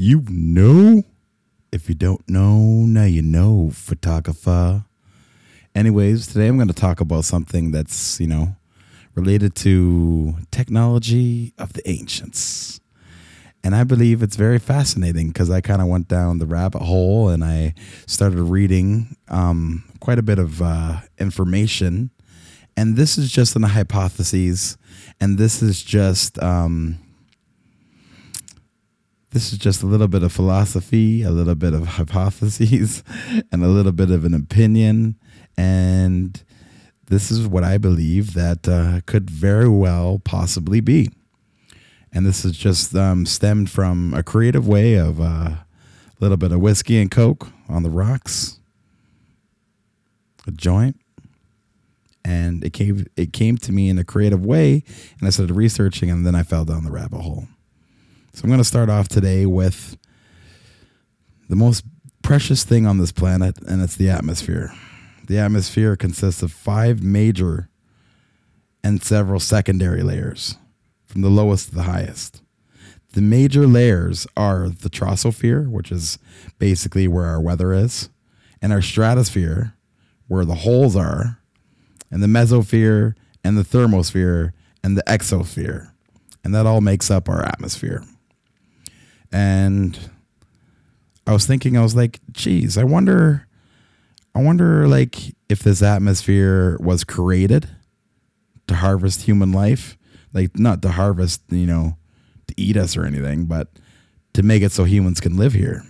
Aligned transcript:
You 0.00 0.22
know? 0.28 1.02
If 1.72 1.88
you 1.88 1.96
don't 1.96 2.22
know, 2.28 2.56
now 2.56 3.02
you 3.02 3.20
know, 3.20 3.70
photographer. 3.74 4.84
Anyways, 5.74 6.28
today 6.28 6.46
I'm 6.46 6.54
going 6.54 6.68
to 6.68 6.72
talk 6.72 7.00
about 7.00 7.24
something 7.24 7.72
that's, 7.72 8.20
you 8.20 8.28
know, 8.28 8.54
related 9.16 9.56
to 9.56 10.36
technology 10.52 11.52
of 11.58 11.72
the 11.72 11.82
ancients. 11.90 12.78
And 13.64 13.74
I 13.74 13.82
believe 13.82 14.22
it's 14.22 14.36
very 14.36 14.60
fascinating 14.60 15.30
because 15.30 15.50
I 15.50 15.60
kind 15.60 15.82
of 15.82 15.88
went 15.88 16.06
down 16.06 16.38
the 16.38 16.46
rabbit 16.46 16.82
hole 16.82 17.28
and 17.28 17.42
I 17.42 17.74
started 18.06 18.40
reading 18.40 19.16
um, 19.26 19.82
quite 19.98 20.20
a 20.20 20.22
bit 20.22 20.38
of 20.38 20.62
uh, 20.62 21.00
information. 21.18 22.10
And 22.76 22.94
this 22.94 23.18
is 23.18 23.32
just 23.32 23.56
an 23.56 23.64
hypothesis, 23.64 24.78
and 25.20 25.38
this 25.38 25.60
is 25.60 25.82
just 25.82 26.40
um, 26.40 27.00
this 29.30 29.52
is 29.52 29.58
just 29.58 29.82
a 29.82 29.86
little 29.86 30.08
bit 30.08 30.22
of 30.22 30.32
philosophy, 30.32 31.22
a 31.22 31.30
little 31.30 31.54
bit 31.54 31.74
of 31.74 31.86
hypotheses, 31.86 33.02
and 33.52 33.62
a 33.62 33.68
little 33.68 33.92
bit 33.92 34.10
of 34.10 34.24
an 34.24 34.34
opinion. 34.34 35.16
And 35.56 36.42
this 37.06 37.30
is 37.30 37.46
what 37.46 37.64
I 37.64 37.78
believe 37.78 38.34
that 38.34 38.68
uh, 38.68 39.00
could 39.06 39.30
very 39.30 39.68
well 39.68 40.20
possibly 40.24 40.80
be. 40.80 41.10
And 42.12 42.24
this 42.24 42.44
is 42.44 42.52
just 42.52 42.94
um, 42.94 43.26
stemmed 43.26 43.70
from 43.70 44.14
a 44.14 44.22
creative 44.22 44.66
way 44.66 44.94
of 44.94 45.20
uh, 45.20 45.24
a 45.24 45.66
little 46.20 46.38
bit 46.38 46.52
of 46.52 46.60
whiskey 46.60 46.98
and 46.98 47.10
coke 47.10 47.48
on 47.68 47.82
the 47.82 47.90
rocks, 47.90 48.60
a 50.46 50.50
joint, 50.50 50.98
and 52.24 52.64
it 52.64 52.72
came 52.72 53.06
it 53.16 53.34
came 53.34 53.58
to 53.58 53.72
me 53.72 53.90
in 53.90 53.98
a 53.98 54.04
creative 54.04 54.44
way, 54.44 54.82
and 55.18 55.26
I 55.26 55.30
started 55.30 55.54
researching, 55.54 56.10
and 56.10 56.26
then 56.26 56.34
I 56.34 56.42
fell 56.42 56.64
down 56.64 56.84
the 56.84 56.90
rabbit 56.90 57.20
hole. 57.20 57.46
So 58.38 58.44
I'm 58.44 58.50
going 58.50 58.58
to 58.58 58.64
start 58.64 58.88
off 58.88 59.08
today 59.08 59.46
with 59.46 59.96
the 61.48 61.56
most 61.56 61.84
precious 62.22 62.62
thing 62.62 62.86
on 62.86 62.98
this 62.98 63.10
planet, 63.10 63.58
and 63.66 63.82
it's 63.82 63.96
the 63.96 64.10
atmosphere. 64.10 64.72
The 65.26 65.38
atmosphere 65.38 65.96
consists 65.96 66.40
of 66.40 66.52
five 66.52 67.02
major 67.02 67.68
and 68.84 69.02
several 69.02 69.40
secondary 69.40 70.04
layers, 70.04 70.56
from 71.04 71.22
the 71.22 71.30
lowest 71.30 71.70
to 71.70 71.74
the 71.74 71.82
highest. 71.82 72.40
The 73.14 73.22
major 73.22 73.66
layers 73.66 74.24
are 74.36 74.68
the 74.68 74.88
troposphere, 74.88 75.68
which 75.68 75.90
is 75.90 76.20
basically 76.60 77.08
where 77.08 77.26
our 77.26 77.40
weather 77.40 77.72
is, 77.72 78.08
and 78.62 78.72
our 78.72 78.82
stratosphere, 78.82 79.74
where 80.28 80.44
the 80.44 80.54
holes 80.54 80.94
are, 80.94 81.40
and 82.08 82.22
the 82.22 82.28
mesosphere, 82.28 83.16
and 83.42 83.58
the 83.58 83.64
thermosphere, 83.64 84.52
and 84.84 84.96
the 84.96 85.02
exosphere. 85.08 85.90
And 86.44 86.54
that 86.54 86.66
all 86.66 86.80
makes 86.80 87.10
up 87.10 87.28
our 87.28 87.44
atmosphere. 87.44 88.04
And 89.32 89.98
I 91.26 91.32
was 91.32 91.46
thinking, 91.46 91.76
I 91.76 91.82
was 91.82 91.94
like, 91.94 92.20
geez, 92.32 92.78
I 92.78 92.84
wonder, 92.84 93.46
I 94.34 94.42
wonder, 94.42 94.88
like, 94.88 95.34
if 95.48 95.60
this 95.60 95.82
atmosphere 95.82 96.78
was 96.80 97.04
created 97.04 97.68
to 98.66 98.76
harvest 98.76 99.22
human 99.22 99.52
life, 99.52 99.98
like, 100.32 100.58
not 100.58 100.82
to 100.82 100.90
harvest, 100.90 101.42
you 101.50 101.66
know, 101.66 101.96
to 102.46 102.54
eat 102.56 102.76
us 102.76 102.96
or 102.96 103.04
anything, 103.04 103.44
but 103.44 103.68
to 104.34 104.42
make 104.42 104.62
it 104.62 104.72
so 104.72 104.84
humans 104.84 105.20
can 105.20 105.36
live 105.36 105.52
here, 105.52 105.82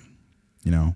you 0.65 0.71
know. 0.71 0.95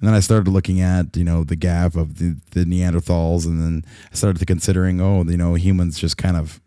And 0.00 0.08
then 0.08 0.14
I 0.14 0.20
started 0.20 0.50
looking 0.50 0.80
at, 0.80 1.16
you 1.16 1.24
know, 1.24 1.44
the 1.44 1.56
gap 1.56 1.94
of 1.94 2.18
the, 2.18 2.36
the 2.52 2.64
Neanderthals, 2.64 3.46
and 3.46 3.60
then 3.60 3.84
I 4.10 4.14
started 4.14 4.46
considering, 4.46 5.00
oh, 5.00 5.24
you 5.24 5.36
know, 5.36 5.54
humans 5.54 5.98
just 5.98 6.16
kind 6.16 6.36
of 6.36 6.60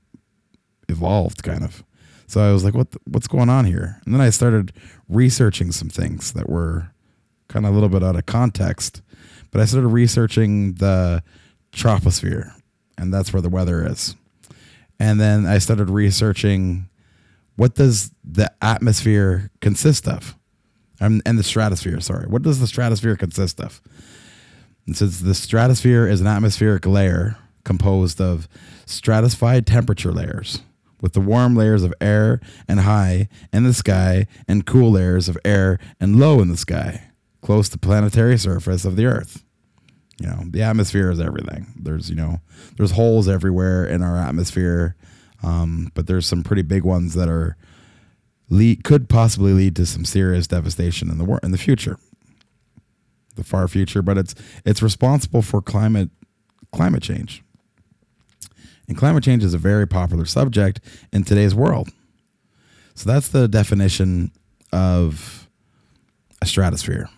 evolved, 0.89 1.43
kind 1.43 1.63
of. 1.63 1.83
So 2.27 2.41
I 2.41 2.51
was 2.51 2.63
like, 2.63 2.73
what 2.73 2.91
the, 2.91 2.99
what's 3.05 3.27
going 3.27 3.49
on 3.49 3.65
here? 3.65 3.99
And 4.05 4.13
then 4.13 4.21
I 4.21 4.29
started 4.29 4.73
researching 5.07 5.71
some 5.71 5.89
things 5.89 6.33
that 6.33 6.49
were 6.49 6.91
kind 7.47 7.65
of 7.65 7.71
a 7.71 7.73
little 7.73 7.89
bit 7.89 8.03
out 8.03 8.17
of 8.17 8.25
context. 8.25 9.01
But 9.51 9.61
I 9.61 9.65
started 9.65 9.87
researching 9.87 10.73
the 10.73 11.23
troposphere, 11.71 12.51
and 12.97 13.13
that's 13.13 13.31
where 13.31 13.41
the 13.41 13.49
weather 13.49 13.85
is. 13.85 14.15
And 14.99 15.19
then 15.19 15.45
I 15.45 15.59
started 15.59 15.89
researching 15.89 16.89
what 17.55 17.73
does 17.73 18.11
the 18.23 18.51
atmosphere 18.61 19.49
consist 19.61 20.07
of? 20.07 20.35
Um, 21.01 21.21
and 21.25 21.39
the 21.39 21.43
stratosphere, 21.43 21.99
sorry. 22.01 22.27
What 22.27 22.43
does 22.43 22.59
the 22.59 22.67
stratosphere 22.67 23.15
consist 23.15 23.59
of? 23.59 23.81
And 24.85 24.95
since 24.95 25.19
the 25.19 25.33
stratosphere 25.33 26.07
is 26.07 26.21
an 26.21 26.27
atmospheric 26.27 26.85
layer 26.85 27.37
composed 27.63 28.21
of 28.21 28.47
stratified 28.85 29.65
temperature 29.67 30.11
layers, 30.11 30.61
with 31.01 31.13
the 31.13 31.21
warm 31.21 31.55
layers 31.55 31.83
of 31.83 31.93
air 32.01 32.39
and 32.67 32.81
high 32.81 33.27
in 33.53 33.63
the 33.63 33.73
sky 33.73 34.25
and 34.47 34.65
cool 34.65 34.91
layers 34.91 35.29
of 35.29 35.37
air 35.45 35.79
and 35.99 36.19
low 36.19 36.41
in 36.41 36.49
the 36.49 36.57
sky, 36.57 37.11
close 37.41 37.69
to 37.69 37.77
planetary 37.77 38.37
surface 38.37 38.85
of 38.85 38.95
the 38.95 39.05
earth. 39.05 39.43
You 40.19 40.27
know, 40.27 40.43
the 40.49 40.63
atmosphere 40.63 41.11
is 41.11 41.19
everything. 41.19 41.67
There's, 41.79 42.09
you 42.09 42.15
know, 42.15 42.41
there's 42.77 42.91
holes 42.91 43.27
everywhere 43.27 43.85
in 43.85 44.01
our 44.01 44.17
atmosphere, 44.17 44.95
um, 45.43 45.91
but 45.93 46.07
there's 46.07 46.25
some 46.25 46.43
pretty 46.43 46.63
big 46.63 46.83
ones 46.83 47.13
that 47.13 47.29
are 47.29 47.55
lead, 48.49 48.83
could 48.83 49.09
possibly 49.09 49.53
lead 49.53 49.75
to 49.75 49.85
some 49.85 50.05
serious 50.05 50.47
devastation 50.47 51.11
in 51.11 51.19
the 51.19 51.25
war 51.25 51.39
in 51.43 51.51
the 51.51 51.57
future, 51.57 51.99
the 53.35 53.43
far 53.43 53.67
future. 53.67 54.01
But 54.01 54.17
it's 54.17 54.33
it's 54.65 54.81
responsible 54.81 55.43
for 55.43 55.61
climate 55.61 56.09
climate 56.71 57.03
change. 57.03 57.43
And 58.87 58.97
climate 58.97 59.23
change 59.23 59.43
is 59.43 59.53
a 59.53 59.57
very 59.57 59.87
popular 59.87 60.25
subject 60.25 60.79
in 61.11 61.23
today's 61.23 61.53
world. 61.53 61.89
So 62.95 63.09
that's 63.09 63.27
the 63.27 63.47
definition 63.47 64.31
of 64.71 65.47
a 66.41 66.45
stratosphere. 66.45 67.09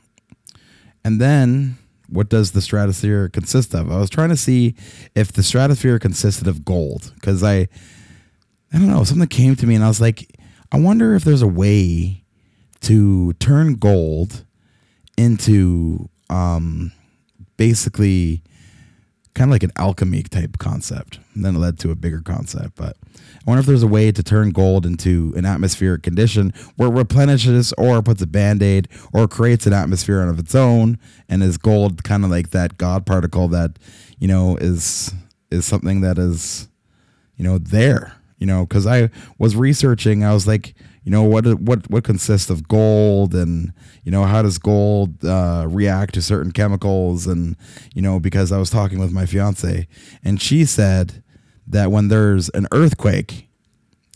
And 1.04 1.22
then 1.22 1.78
what 2.08 2.30
does 2.30 2.52
the 2.52 2.62
stratosphere 2.62 3.30
consist 3.30 3.74
of? 3.74 3.92
I 3.92 3.98
was 3.98 4.10
trying 4.10 4.30
to 4.30 4.38
see 4.38 4.76
if 5.16 5.32
the 5.32 5.44
stratosphere 5.44 6.00
consisted 6.00 6.48
of 6.48 6.66
gold 6.66 7.12
because 7.16 7.44
I, 7.44 7.60
I 7.60 7.68
don't 8.74 8.90
know, 8.90 9.04
something 9.04 9.28
came 9.28 9.56
to 9.56 9.68
me 9.68 9.76
and 9.76 9.84
I 9.84 9.88
was 9.88 10.02
like, 10.02 10.36
I 10.72 10.80
wonder 10.80 11.16
if 11.16 11.24
there's 11.24 11.42
a 11.42 11.48
way 11.48 12.24
to 12.82 13.34
turn 13.34 13.76
gold 13.76 14.46
into 15.18 16.10
um, 16.30 16.92
basically 17.58 18.44
kind 19.34 19.50
of 19.50 19.54
like 19.54 19.64
an 19.64 19.72
alchemy 19.76 20.24
type 20.24 20.58
concept. 20.58 21.20
And 21.34 21.46
then 21.46 21.56
it 21.56 21.60
led 21.60 21.80
to 21.80 21.92
a 21.92 21.96
bigger 21.96 22.22
concept. 22.22 22.76
But 22.76 22.98
I 23.16 23.44
wonder 23.46 23.60
if 23.60 23.66
there's 23.66 23.84
a 23.84 23.88
way 23.88 24.12
to 24.12 24.24
turn 24.24 24.52
gold 24.52 24.86
into 24.86 25.34
an 25.36 25.46
atmospheric 25.46 26.04
condition 26.04 26.54
where 26.76 26.90
it 26.90 26.94
replenishes 26.94 27.74
or 27.78 28.02
puts 28.02 28.22
a 28.22 28.28
band 28.28 28.62
aid 28.62 28.88
or 29.14 29.28
creates 29.28 29.66
an 29.66 29.74
atmosphere 29.74 30.22
of 30.22 30.40
its 30.40 30.56
own. 30.56 30.98
And 31.28 31.44
is 31.44 31.58
gold 31.58 32.04
kind 32.04 32.26
of 32.26 32.32
like 32.32 32.50
that 32.52 32.78
God 32.78 33.06
particle 33.06 33.48
that, 33.50 33.78
you 34.18 34.28
know, 34.28 34.58
is 34.58 35.14
is 35.52 35.66
something 35.66 36.02
that 36.02 36.18
is, 36.18 36.68
you 37.38 37.44
know, 37.44 37.58
there. 37.58 38.14
You 38.40 38.48
know, 38.48 38.66
because 38.66 38.88
I 38.88 39.10
was 39.38 39.56
researching, 39.56 40.24
I 40.24 40.34
was 40.34 40.48
like, 40.48 40.74
you 41.04 41.12
know 41.12 41.24
what 41.24 41.46
what 41.60 41.90
what 41.90 42.04
consists 42.04 42.50
of 42.50 42.68
gold 42.68 43.34
and 43.34 43.74
you 44.04 44.12
know 44.12 44.26
how 44.26 44.42
does 44.42 44.58
gold 44.58 45.24
uh, 45.24 45.66
react 45.68 46.14
to 46.16 46.22
certain 46.22 46.52
chemicals? 46.52 47.28
And 47.28 47.56
you 47.94 48.02
know 48.02 48.20
because 48.20 48.52
I 48.52 48.58
was 48.58 48.70
talking 48.70 49.00
with 49.00 49.12
my 49.12 49.26
fiance 49.26 49.88
and 50.24 50.42
she 50.42 50.66
said 50.66 51.24
that 51.68 51.92
when 51.92 52.08
there's 52.08 52.50
an 52.50 52.68
earthquake 52.72 53.48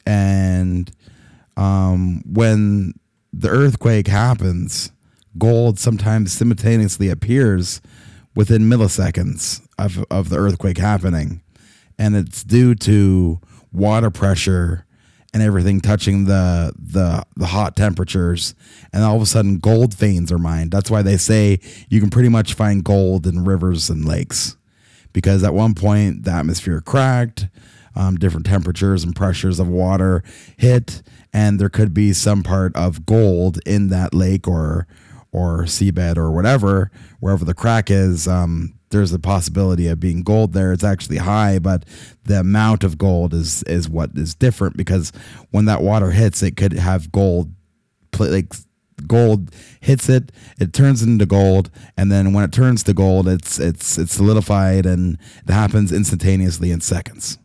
and 0.06 0.92
um, 1.56 2.22
when 2.26 2.94
the 3.32 3.50
earthquake 3.50 4.08
happens 4.08 4.92
gold 5.38 5.80
sometimes 5.80 6.32
simultaneously 6.32 7.10
appears 7.10 7.82
within 8.36 8.64
milliseconds 8.64 9.62
of, 9.78 10.04
of 10.10 10.30
the 10.30 10.38
earthquake 10.38 10.78
happening. 10.78 11.42
And 11.98 12.16
it's 12.16 12.44
due 12.44 12.76
to 12.76 13.40
water 13.72 14.10
pressure 14.10 14.86
and 15.34 15.42
everything 15.42 15.82
touching 15.82 16.26
the 16.26 16.74
the 16.78 17.26
the 17.36 17.48
hot 17.48 17.76
temperatures 17.76 18.54
and 18.92 19.04
all 19.04 19.16
of 19.16 19.22
a 19.22 19.26
sudden 19.26 19.58
gold 19.58 19.94
veins 19.94 20.32
are 20.32 20.38
mined. 20.38 20.72
That's 20.72 20.92
why 20.92 21.02
they 21.02 21.18
say 21.18 21.60
you 21.90 22.00
can 22.00 22.10
pretty 22.10 22.30
much 22.30 22.54
find 22.54 22.84
gold 22.84 23.26
in 23.26 23.44
rivers 23.44 23.90
and 23.90 24.06
lakes 24.06 24.58
because 25.12 25.44
at 25.44 25.54
one 25.54 25.74
point 25.74 26.24
the 26.24 26.32
atmosphere 26.32 26.82
cracked 26.82 27.48
um, 27.96 28.16
different 28.16 28.46
temperatures 28.46 29.04
and 29.04 29.16
pressures 29.16 29.60
of 29.60 29.68
water 29.68 30.24
hit 30.58 31.02
and 31.32 31.60
there 31.60 31.70
could 31.70 31.94
be 31.94 32.14
some 32.14 32.44
part 32.44 32.76
of 32.76 33.06
gold 33.06 33.60
in 33.66 33.90
that 33.90 34.14
lake 34.14 34.48
or 34.48 34.88
or 35.32 35.64
seabed 35.64 36.18
or 36.18 36.32
whatever 36.32 36.92
wherever 37.20 37.46
the 37.46 37.54
crack 37.54 37.90
is 37.90 38.28
um, 38.28 38.74
there's 38.94 39.12
a 39.12 39.20
possibility 39.20 39.88
of 39.88 40.00
being 40.00 40.24
gold 40.24 40.54
there. 40.54 40.72
It's 40.72 40.84
actually 40.84 41.18
high, 41.18 41.60
but 41.60 41.84
the 42.24 42.40
amount 42.40 42.86
of 42.86 42.98
gold 42.98 43.34
is 43.34 43.64
is 43.64 43.90
what 43.90 44.12
is 44.16 44.34
different 44.34 44.78
because 44.78 45.12
when 45.52 45.66
that 45.66 45.82
water 45.82 46.12
hits, 46.12 46.42
it 46.42 46.56
could 46.56 46.72
have 46.74 47.12
gold, 47.12 47.52
like 48.18 48.54
gold 49.08 49.54
hits 49.82 50.08
it, 50.08 50.32
it 50.60 50.72
turns 50.72 51.02
into 51.02 51.26
gold, 51.26 51.70
and 51.98 52.12
then 52.12 52.32
when 52.32 52.46
it 52.46 52.54
turns 52.54 52.84
to 52.84 52.94
gold, 52.94 53.28
it's 53.28 53.60
it's 53.60 53.98
it's 53.98 54.14
solidified 54.14 54.86
and 54.86 55.18
it 55.48 55.52
happens 55.52 55.92
instantaneously 55.92 56.72
in 56.72 56.80
seconds 56.80 57.38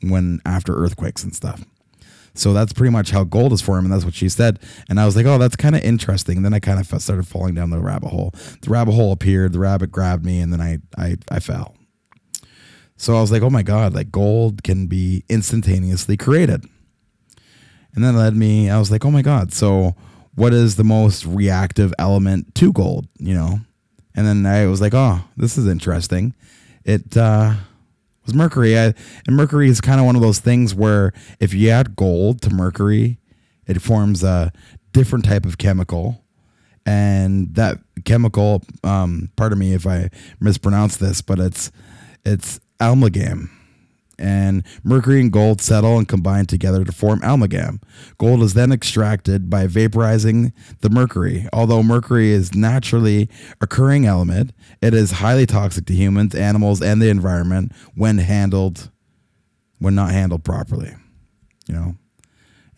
when 0.00 0.40
after 0.46 0.74
earthquakes 0.74 1.22
and 1.22 1.34
stuff. 1.34 1.64
So 2.34 2.52
that's 2.52 2.72
pretty 2.72 2.90
much 2.90 3.10
how 3.10 3.24
gold 3.24 3.52
is 3.52 3.60
formed, 3.60 3.84
and 3.84 3.92
that's 3.92 4.04
what 4.04 4.14
she 4.14 4.28
said. 4.28 4.58
And 4.88 4.98
I 4.98 5.04
was 5.04 5.16
like, 5.16 5.26
oh, 5.26 5.38
that's 5.38 5.56
kind 5.56 5.76
of 5.76 5.82
interesting. 5.82 6.36
And 6.38 6.44
then 6.44 6.54
I 6.54 6.60
kind 6.60 6.80
of 6.80 7.02
started 7.02 7.26
falling 7.26 7.54
down 7.54 7.70
the 7.70 7.78
rabbit 7.78 8.08
hole. 8.08 8.32
The 8.62 8.70
rabbit 8.70 8.92
hole 8.92 9.12
appeared, 9.12 9.52
the 9.52 9.58
rabbit 9.58 9.92
grabbed 9.92 10.24
me, 10.24 10.40
and 10.40 10.52
then 10.52 10.60
I 10.60 10.78
I, 10.96 11.16
I 11.30 11.40
fell. 11.40 11.76
So 12.96 13.16
I 13.16 13.20
was 13.20 13.32
like, 13.32 13.42
oh 13.42 13.50
my 13.50 13.62
god, 13.62 13.94
like 13.94 14.10
gold 14.10 14.62
can 14.62 14.86
be 14.86 15.24
instantaneously 15.28 16.16
created. 16.16 16.64
And 17.94 18.02
then 18.02 18.16
led 18.16 18.34
me, 18.34 18.70
I 18.70 18.78
was 18.78 18.90
like, 18.90 19.04
oh 19.04 19.10
my 19.10 19.22
god, 19.22 19.52
so 19.52 19.94
what 20.34 20.54
is 20.54 20.76
the 20.76 20.84
most 20.84 21.26
reactive 21.26 21.92
element 21.98 22.54
to 22.54 22.72
gold? 22.72 23.08
You 23.18 23.34
know, 23.34 23.58
and 24.14 24.26
then 24.26 24.46
I 24.46 24.66
was 24.66 24.80
like, 24.80 24.94
oh, 24.94 25.20
this 25.36 25.58
is 25.58 25.66
interesting. 25.66 26.34
It 26.84 27.16
uh, 27.16 27.54
was 28.24 28.34
mercury. 28.34 28.78
I, 28.78 28.94
and 29.26 29.36
mercury 29.36 29.68
is 29.68 29.80
kind 29.80 30.00
of 30.00 30.06
one 30.06 30.16
of 30.16 30.22
those 30.22 30.38
things 30.38 30.74
where 30.74 31.12
if 31.40 31.54
you 31.54 31.70
add 31.70 31.96
gold 31.96 32.42
to 32.42 32.50
mercury, 32.50 33.18
it 33.66 33.80
forms 33.80 34.22
a 34.22 34.52
different 34.92 35.24
type 35.24 35.44
of 35.44 35.58
chemical. 35.58 36.24
And 36.84 37.54
that 37.54 37.78
chemical, 38.04 38.62
um, 38.82 39.30
pardon 39.36 39.58
me 39.58 39.72
if 39.72 39.86
I 39.86 40.10
mispronounce 40.40 40.96
this, 40.96 41.22
but 41.22 41.38
it's 41.38 41.70
it's 42.24 42.60
amalgam 42.80 43.50
and 44.18 44.62
mercury 44.84 45.20
and 45.20 45.32
gold 45.32 45.60
settle 45.60 45.98
and 45.98 46.08
combine 46.08 46.46
together 46.46 46.84
to 46.84 46.92
form 46.92 47.20
amalgam. 47.22 47.80
Gold 48.18 48.42
is 48.42 48.54
then 48.54 48.72
extracted 48.72 49.50
by 49.50 49.66
vaporizing 49.66 50.52
the 50.80 50.90
mercury. 50.90 51.48
Although 51.52 51.82
mercury 51.82 52.30
is 52.30 52.54
naturally 52.54 53.28
occurring 53.60 54.06
element, 54.06 54.52
it 54.80 54.94
is 54.94 55.12
highly 55.12 55.46
toxic 55.46 55.86
to 55.86 55.94
humans, 55.94 56.34
animals, 56.34 56.82
and 56.82 57.00
the 57.00 57.08
environment 57.08 57.72
when 57.94 58.18
handled 58.18 58.90
when 59.78 59.94
not 59.94 60.12
handled 60.12 60.44
properly. 60.44 60.94
You 61.66 61.74
know, 61.74 61.94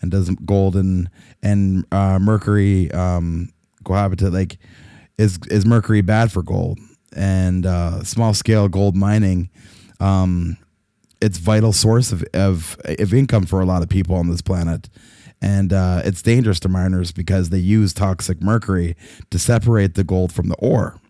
and 0.00 0.10
does 0.10 0.30
gold 0.30 0.76
and 0.76 1.10
and 1.42 1.84
uh, 1.92 2.18
mercury 2.18 2.90
um, 2.92 3.52
cohabitate? 3.84 4.32
Like, 4.32 4.58
is 5.18 5.38
is 5.50 5.66
mercury 5.66 6.00
bad 6.00 6.32
for 6.32 6.42
gold? 6.42 6.78
And 7.16 7.64
uh, 7.64 8.02
small 8.02 8.34
scale 8.34 8.68
gold 8.68 8.96
mining 8.96 9.50
um, 10.00 10.56
it's 11.24 11.38
vital 11.38 11.72
source 11.72 12.12
of, 12.12 12.22
of, 12.34 12.76
of 12.84 13.14
income 13.14 13.46
for 13.46 13.60
a 13.60 13.64
lot 13.64 13.82
of 13.82 13.88
people 13.88 14.14
on 14.14 14.28
this 14.28 14.42
planet. 14.42 14.90
And 15.40 15.72
uh, 15.72 16.02
it's 16.04 16.22
dangerous 16.22 16.60
to 16.60 16.68
miners 16.68 17.12
because 17.12 17.50
they 17.50 17.58
use 17.58 17.92
toxic 17.92 18.42
mercury 18.42 18.94
to 19.30 19.38
separate 19.38 19.94
the 19.94 20.04
gold 20.04 20.32
from 20.32 20.48
the 20.48 20.56
ore. 20.56 21.00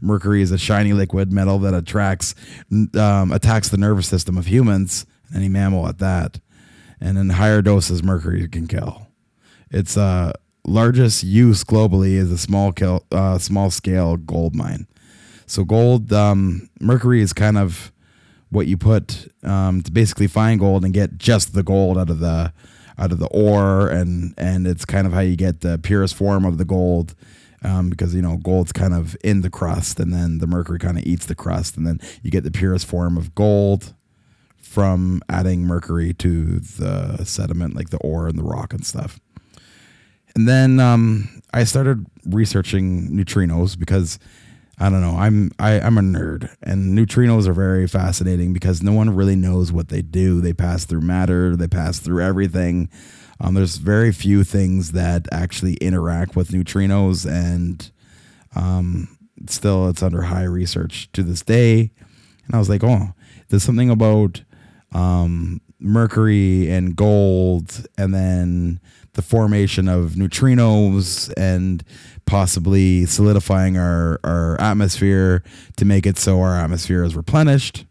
Mercury 0.00 0.42
is 0.42 0.52
a 0.52 0.58
shiny 0.58 0.92
liquid 0.92 1.32
metal 1.32 1.58
that 1.60 1.74
attracts 1.74 2.34
um, 2.70 3.32
attacks 3.32 3.70
the 3.70 3.78
nervous 3.78 4.06
system 4.06 4.36
of 4.36 4.46
humans, 4.46 5.06
and 5.28 5.38
any 5.38 5.48
mammal 5.48 5.88
at 5.88 5.98
that. 5.98 6.38
And 7.00 7.16
in 7.16 7.30
higher 7.30 7.62
doses, 7.62 8.02
mercury 8.02 8.46
can 8.48 8.66
kill. 8.66 9.08
Its 9.70 9.96
uh, 9.96 10.32
largest 10.66 11.24
use 11.24 11.64
globally 11.64 12.12
is 12.12 12.30
a 12.30 12.38
small, 12.38 12.74
uh, 13.10 13.38
small 13.38 13.70
scale 13.70 14.16
gold 14.16 14.54
mine. 14.54 14.86
So 15.46 15.64
gold, 15.64 16.12
um, 16.12 16.68
mercury 16.78 17.22
is 17.22 17.32
kind 17.32 17.56
of 17.56 17.92
what 18.56 18.66
you 18.66 18.78
put 18.78 19.28
um, 19.44 19.82
to 19.82 19.92
basically 19.92 20.26
find 20.26 20.58
gold 20.58 20.82
and 20.82 20.94
get 20.94 21.18
just 21.18 21.52
the 21.52 21.62
gold 21.62 21.98
out 21.98 22.08
of 22.08 22.20
the 22.20 22.52
out 22.98 23.12
of 23.12 23.18
the 23.18 23.28
ore. 23.28 23.88
And 23.88 24.34
and 24.38 24.66
it's 24.66 24.86
kind 24.86 25.06
of 25.06 25.12
how 25.12 25.20
you 25.20 25.36
get 25.36 25.60
the 25.60 25.78
purest 25.78 26.14
form 26.14 26.44
of 26.46 26.56
the 26.56 26.64
gold 26.64 27.14
um, 27.62 27.90
because 27.90 28.14
you 28.14 28.22
know 28.22 28.38
gold's 28.38 28.72
kind 28.72 28.94
of 28.94 29.14
in 29.22 29.42
the 29.42 29.50
crust 29.50 30.00
and 30.00 30.12
then 30.12 30.38
the 30.38 30.46
mercury 30.46 30.78
kind 30.78 30.96
of 30.96 31.04
eats 31.04 31.26
the 31.26 31.34
crust. 31.34 31.76
And 31.76 31.86
then 31.86 32.00
you 32.22 32.30
get 32.30 32.44
the 32.44 32.50
purest 32.50 32.86
form 32.86 33.18
of 33.18 33.34
gold 33.34 33.94
from 34.56 35.22
adding 35.28 35.62
mercury 35.62 36.14
to 36.14 36.58
the 36.58 37.24
sediment 37.24 37.76
like 37.76 37.90
the 37.90 37.98
ore 37.98 38.26
and 38.26 38.38
the 38.38 38.42
rock 38.42 38.72
and 38.72 38.84
stuff. 38.84 39.20
And 40.34 40.48
then 40.48 40.80
um, 40.80 41.42
i 41.52 41.64
started 41.64 42.06
researching 42.26 43.10
neutrinos 43.10 43.78
because 43.78 44.18
I 44.78 44.90
don't 44.90 45.00
know. 45.00 45.16
I'm 45.16 45.52
I, 45.58 45.80
I'm 45.80 45.96
a 45.96 46.02
nerd, 46.02 46.54
and 46.62 46.96
neutrinos 46.96 47.46
are 47.46 47.54
very 47.54 47.86
fascinating 47.86 48.52
because 48.52 48.82
no 48.82 48.92
one 48.92 49.14
really 49.14 49.36
knows 49.36 49.72
what 49.72 49.88
they 49.88 50.02
do. 50.02 50.40
They 50.40 50.52
pass 50.52 50.84
through 50.84 51.00
matter. 51.00 51.56
They 51.56 51.68
pass 51.68 51.98
through 51.98 52.22
everything. 52.22 52.90
Um, 53.40 53.54
there's 53.54 53.76
very 53.76 54.12
few 54.12 54.44
things 54.44 54.92
that 54.92 55.26
actually 55.32 55.74
interact 55.74 56.36
with 56.36 56.50
neutrinos, 56.50 57.26
and 57.30 57.90
um, 58.54 59.16
still, 59.48 59.88
it's 59.88 60.02
under 60.02 60.22
high 60.22 60.44
research 60.44 61.10
to 61.12 61.22
this 61.22 61.42
day. 61.42 61.90
And 62.46 62.54
I 62.54 62.58
was 62.58 62.68
like, 62.68 62.84
oh, 62.84 63.12
there's 63.48 63.64
something 63.64 63.90
about 63.90 64.42
um, 64.92 65.60
mercury 65.80 66.70
and 66.70 66.94
gold, 66.94 67.86
and 67.96 68.14
then 68.14 68.80
the 69.16 69.22
formation 69.22 69.88
of 69.88 70.12
neutrinos 70.12 71.32
and 71.36 71.82
possibly 72.26 73.06
solidifying 73.06 73.76
our, 73.76 74.20
our 74.22 74.60
atmosphere 74.60 75.42
to 75.76 75.84
make 75.84 76.06
it 76.06 76.18
so 76.18 76.40
our 76.40 76.54
atmosphere 76.54 77.02
is 77.02 77.16
replenished. 77.16 77.86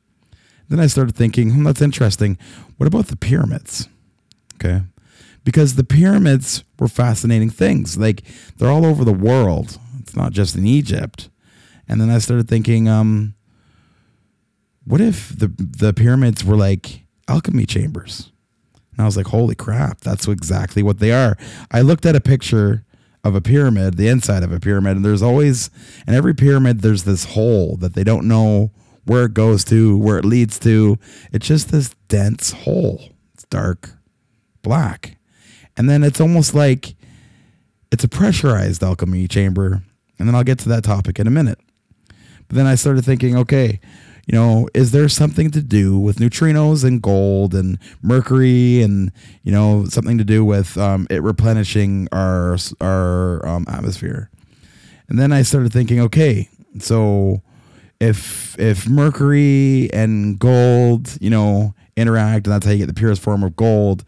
Then 0.69 0.79
I 0.79 0.87
started 0.87 1.15
thinking, 1.15 1.51
hmm, 1.51 1.63
that's 1.63 1.81
interesting. 1.81 2.37
What 2.77 2.87
about 2.87 3.07
the 3.07 3.15
pyramids? 3.15 3.89
Okay. 4.55 4.83
Because 5.43 5.75
the 5.75 5.83
pyramids 5.83 6.63
were 6.79 6.87
fascinating 6.87 7.49
things. 7.49 7.97
Like 7.97 8.23
they're 8.57 8.71
all 8.71 8.85
over 8.85 9.03
the 9.03 9.13
world. 9.13 9.79
It's 9.99 10.15
not 10.15 10.31
just 10.31 10.55
in 10.55 10.65
Egypt. 10.65 11.29
And 11.87 11.99
then 11.99 12.09
I 12.09 12.19
started 12.19 12.47
thinking, 12.47 12.87
um, 12.87 13.35
what 14.85 15.01
if 15.01 15.37
the 15.37 15.47
the 15.57 15.93
pyramids 15.93 16.43
were 16.43 16.55
like 16.55 17.05
alchemy 17.27 17.65
chambers? 17.65 18.31
And 18.95 19.03
I 19.03 19.05
was 19.05 19.17
like, 19.17 19.27
holy 19.27 19.55
crap, 19.55 20.01
that's 20.01 20.27
exactly 20.27 20.81
what 20.81 20.99
they 20.99 21.11
are. 21.11 21.37
I 21.71 21.81
looked 21.81 22.05
at 22.05 22.15
a 22.15 22.21
picture 22.21 22.85
of 23.23 23.35
a 23.35 23.41
pyramid, 23.41 23.97
the 23.97 24.07
inside 24.07 24.43
of 24.43 24.51
a 24.51 24.59
pyramid, 24.59 24.97
and 24.97 25.05
there's 25.05 25.23
always, 25.23 25.69
in 26.07 26.13
every 26.13 26.33
pyramid, 26.33 26.81
there's 26.81 27.03
this 27.03 27.25
hole 27.25 27.75
that 27.77 27.93
they 27.93 28.03
don't 28.03 28.27
know 28.27 28.71
where 29.03 29.25
it 29.25 29.33
goes 29.33 29.63
to, 29.65 29.97
where 29.97 30.17
it 30.17 30.25
leads 30.25 30.59
to. 30.59 30.97
It's 31.31 31.47
just 31.47 31.71
this 31.71 31.95
dense 32.07 32.51
hole. 32.51 33.01
It's 33.33 33.45
dark, 33.45 33.91
black. 34.61 35.17
And 35.75 35.89
then 35.89 36.03
it's 36.03 36.21
almost 36.21 36.53
like 36.53 36.95
it's 37.91 38.03
a 38.03 38.07
pressurized 38.07 38.83
alchemy 38.83 39.27
chamber. 39.27 39.83
And 40.17 40.27
then 40.27 40.35
I'll 40.35 40.43
get 40.43 40.59
to 40.59 40.69
that 40.69 40.83
topic 40.83 41.19
in 41.19 41.27
a 41.27 41.31
minute. 41.31 41.59
But 42.47 42.57
then 42.57 42.67
I 42.67 42.75
started 42.75 43.03
thinking, 43.03 43.35
okay, 43.37 43.79
you 44.25 44.33
know, 44.33 44.67
is 44.73 44.91
there 44.91 45.07
something 45.07 45.51
to 45.51 45.61
do 45.61 45.99
with 45.99 46.17
neutrinos 46.17 46.83
and 46.83 47.01
gold 47.01 47.53
and 47.53 47.77
mercury 48.01 48.81
and 48.81 49.11
you 49.43 49.51
know 49.51 49.85
something 49.85 50.17
to 50.17 50.23
do 50.23 50.43
with 50.43 50.77
um, 50.77 51.07
it 51.09 51.21
replenishing 51.21 52.07
our 52.11 52.57
our 52.81 53.45
um, 53.47 53.65
atmosphere? 53.69 54.29
And 55.07 55.19
then 55.19 55.31
I 55.31 55.43
started 55.43 55.71
thinking, 55.71 55.99
okay, 56.01 56.49
so 56.79 57.41
if 57.99 58.57
if 58.59 58.87
mercury 58.87 59.89
and 59.93 60.39
gold, 60.39 61.17
you 61.21 61.29
know, 61.29 61.75
interact, 61.95 62.47
and 62.47 62.53
that's 62.53 62.65
how 62.65 62.71
you 62.71 62.79
get 62.79 62.87
the 62.87 62.93
purest 62.93 63.21
form 63.21 63.43
of 63.43 63.55
gold, 63.55 64.03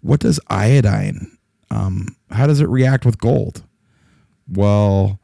what 0.00 0.20
does 0.20 0.38
iodine? 0.48 1.38
Um, 1.70 2.08
how 2.30 2.46
does 2.46 2.60
it 2.60 2.68
react 2.68 3.06
with 3.06 3.18
gold? 3.18 3.64
Well, 4.46 5.18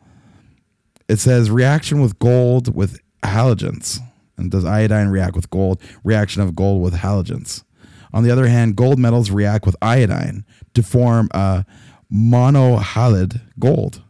it 1.08 1.18
says 1.18 1.50
reaction 1.50 2.00
with 2.00 2.18
gold 2.18 2.74
with 2.74 3.00
halogens. 3.22 3.98
And 4.38 4.50
does 4.50 4.64
iodine 4.64 5.08
react 5.08 5.36
with 5.36 5.50
gold? 5.50 5.82
Reaction 6.04 6.40
of 6.40 6.54
gold 6.54 6.82
with 6.82 6.94
halogens. 6.94 7.64
On 8.12 8.22
the 8.22 8.30
other 8.30 8.46
hand, 8.46 8.76
gold 8.76 8.98
metals 8.98 9.30
react 9.30 9.66
with 9.66 9.76
iodine 9.82 10.44
to 10.74 10.82
form 10.82 11.28
a 11.32 11.66
monohalide 12.10 13.42
gold. 13.58 14.02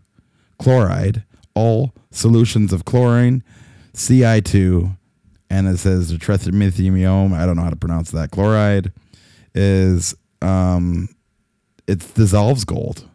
Chloride, 0.59 1.25
all 1.55 1.95
solutions 2.11 2.73
of 2.73 2.85
chlorine, 2.85 3.43
Ci2, 3.95 4.97
and 5.51 5.69
it 5.69 5.79
says 5.79 6.13
the. 6.13 7.33
I 7.33 7.47
don't 7.47 7.57
know 7.57 7.63
how 7.63 7.71
to 7.71 7.77
pronounce 7.77 8.11
that. 8.13 8.31
Chloride 8.31 8.93
is 9.55 10.15
um, 10.43 11.09
it 11.87 12.15
dissolves 12.15 12.65
gold. 12.65 13.09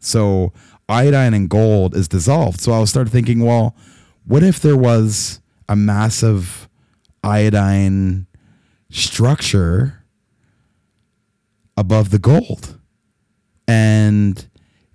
So 0.00 0.52
iodine 0.88 1.34
and 1.34 1.48
gold 1.48 1.94
is 1.94 2.08
dissolved. 2.08 2.60
So 2.60 2.72
I 2.72 2.78
started 2.90 3.10
thinking, 3.10 3.40
well, 3.40 3.76
what 4.24 4.42
if 4.42 4.60
there 4.60 4.76
was 4.76 5.40
a 5.68 5.76
massive 5.76 6.68
iodine 7.22 8.26
structure 8.90 10.04
above 11.76 12.10
the 12.10 12.18
gold. 12.18 12.78
And 13.68 14.48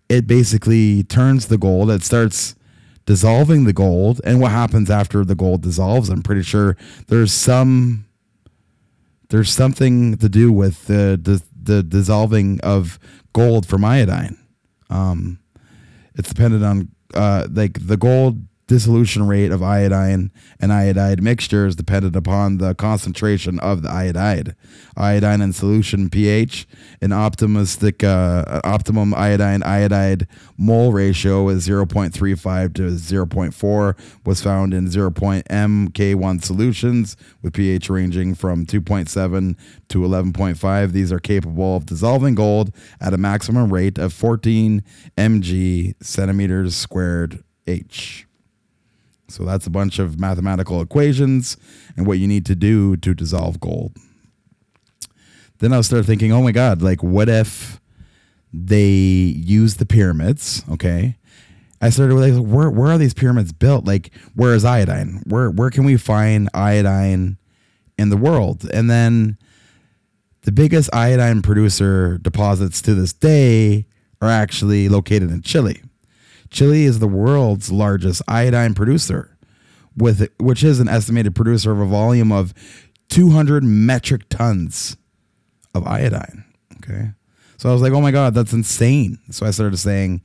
it 0.09 0.27
basically 0.27 1.03
turns 1.03 1.47
the 1.47 1.57
gold, 1.57 1.91
it 1.91 2.03
starts 2.03 2.55
dissolving 3.05 3.65
the 3.65 3.73
gold. 3.73 4.21
And 4.23 4.39
what 4.39 4.51
happens 4.51 4.89
after 4.89 5.25
the 5.25 5.35
gold 5.35 5.61
dissolves? 5.61 6.09
I'm 6.09 6.23
pretty 6.23 6.43
sure 6.43 6.77
there's 7.07 7.33
some 7.33 8.05
there's 9.29 9.51
something 9.51 10.17
to 10.17 10.29
do 10.29 10.51
with 10.51 10.87
the 10.87 11.19
the, 11.21 11.41
the 11.61 11.83
dissolving 11.83 12.59
of 12.61 12.99
gold 13.33 13.65
from 13.65 13.85
iodine. 13.85 14.37
Um, 14.89 15.39
it's 16.15 16.29
dependent 16.29 16.63
on 16.63 16.89
uh, 17.13 17.47
like 17.49 17.85
the 17.85 17.97
gold 17.97 18.39
dissolution 18.71 19.27
rate 19.27 19.51
of 19.51 19.61
iodine 19.61 20.31
and 20.61 20.71
iodide 20.71 21.21
mixtures 21.21 21.75
depended 21.75 22.15
upon 22.15 22.57
the 22.57 22.73
concentration 22.73 23.59
of 23.59 23.81
the 23.81 23.89
iodide. 23.89 24.55
Iodine 24.95 25.41
in 25.41 25.51
solution 25.51 26.09
pH, 26.09 26.65
an 27.01 27.11
optimistic 27.11 28.01
uh, 28.01 28.61
optimum 28.63 29.13
iodine 29.13 29.61
iodide 29.63 30.25
mole 30.57 30.93
ratio 30.93 31.49
is 31.49 31.67
0.35 31.67 32.73
to 32.75 32.83
0.4 32.83 34.25
was 34.25 34.41
found 34.41 34.73
in 34.73 34.87
0.mk1 34.87 36.41
solutions 36.41 37.17
with 37.41 37.51
pH 37.51 37.89
ranging 37.89 38.33
from 38.33 38.65
2.7 38.65 39.57
to 39.89 39.99
11.5. 39.99 40.91
These 40.93 41.11
are 41.11 41.19
capable 41.19 41.75
of 41.75 41.85
dissolving 41.87 42.35
gold 42.35 42.73
at 43.01 43.13
a 43.13 43.17
maximum 43.17 43.73
rate 43.73 43.97
of 43.97 44.13
14 44.13 44.81
mg 45.17 45.95
centimeters 46.01 46.73
squared 46.73 47.43
H. 47.67 48.27
So 49.31 49.43
that's 49.43 49.67
a 49.67 49.71
bunch 49.71 49.99
of 49.99 50.19
mathematical 50.19 50.81
equations 50.81 51.57
and 51.95 52.05
what 52.05 52.19
you 52.19 52.27
need 52.27 52.45
to 52.47 52.55
do 52.55 52.97
to 52.97 53.13
dissolve 53.13 53.59
gold. 53.59 53.95
Then 55.59 55.73
I 55.73 55.81
started 55.81 56.05
thinking, 56.05 56.31
oh 56.31 56.41
my 56.41 56.51
God, 56.51 56.81
like 56.81 57.03
what 57.03 57.29
if 57.29 57.79
they 58.51 58.89
use 58.89 59.75
the 59.75 59.85
pyramids? 59.85 60.63
Okay. 60.69 61.17
I 61.81 61.89
started 61.89 62.15
with 62.15 62.35
like, 62.35 62.45
where, 62.45 62.69
where 62.69 62.91
are 62.91 62.97
these 62.97 63.13
pyramids 63.13 63.51
built? 63.51 63.85
Like, 63.85 64.11
where 64.35 64.53
is 64.53 64.63
iodine? 64.63 65.23
Where, 65.25 65.49
where 65.49 65.71
can 65.71 65.83
we 65.83 65.97
find 65.97 66.49
iodine 66.53 67.37
in 67.97 68.09
the 68.09 68.17
world? 68.17 68.69
And 68.71 68.89
then 68.89 69.37
the 70.43 70.51
biggest 70.51 70.93
iodine 70.93 71.41
producer 71.41 72.17
deposits 72.19 72.81
to 72.83 72.93
this 72.93 73.13
day 73.13 73.87
are 74.21 74.29
actually 74.29 74.89
located 74.89 75.31
in 75.31 75.41
Chile. 75.41 75.81
Chile 76.51 76.83
is 76.83 76.99
the 76.99 77.07
world's 77.07 77.71
largest 77.71 78.21
iodine 78.27 78.73
producer, 78.73 79.37
with 79.95 80.29
which 80.37 80.63
is 80.63 80.79
an 80.79 80.89
estimated 80.89 81.33
producer 81.33 81.71
of 81.71 81.79
a 81.79 81.85
volume 81.85 82.31
of 82.31 82.53
200 83.09 83.63
metric 83.63 84.27
tons 84.29 84.97
of 85.73 85.87
iodine. 85.87 86.43
Okay. 86.77 87.11
So 87.57 87.69
I 87.69 87.73
was 87.73 87.81
like, 87.81 87.93
oh 87.93 88.01
my 88.01 88.11
God, 88.11 88.33
that's 88.33 88.53
insane. 88.53 89.19
So 89.29 89.45
I 89.45 89.51
started 89.51 89.77
saying, 89.77 90.21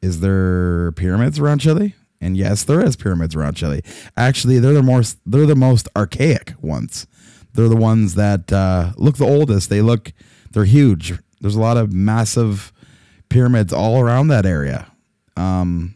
is 0.00 0.20
there 0.20 0.92
pyramids 0.92 1.38
around 1.38 1.58
Chile? 1.58 1.94
And 2.20 2.36
yes, 2.36 2.64
there 2.64 2.84
is 2.84 2.96
pyramids 2.96 3.34
around 3.34 3.54
Chile. 3.54 3.82
Actually, 4.16 4.58
they're 4.58 4.72
the 4.72 4.82
most 4.82 5.18
they're 5.26 5.46
the 5.46 5.54
most 5.54 5.88
archaic 5.96 6.54
ones. 6.60 7.06
They're 7.54 7.68
the 7.68 7.76
ones 7.76 8.14
that 8.14 8.52
uh, 8.52 8.92
look 8.96 9.16
the 9.16 9.26
oldest. 9.26 9.70
They 9.70 9.82
look 9.82 10.12
they're 10.52 10.64
huge. 10.64 11.14
There's 11.40 11.54
a 11.54 11.60
lot 11.60 11.76
of 11.76 11.92
massive 11.92 12.72
pyramids 13.28 13.72
all 13.72 14.00
around 14.00 14.28
that 14.28 14.46
area. 14.46 14.90
Um, 15.38 15.94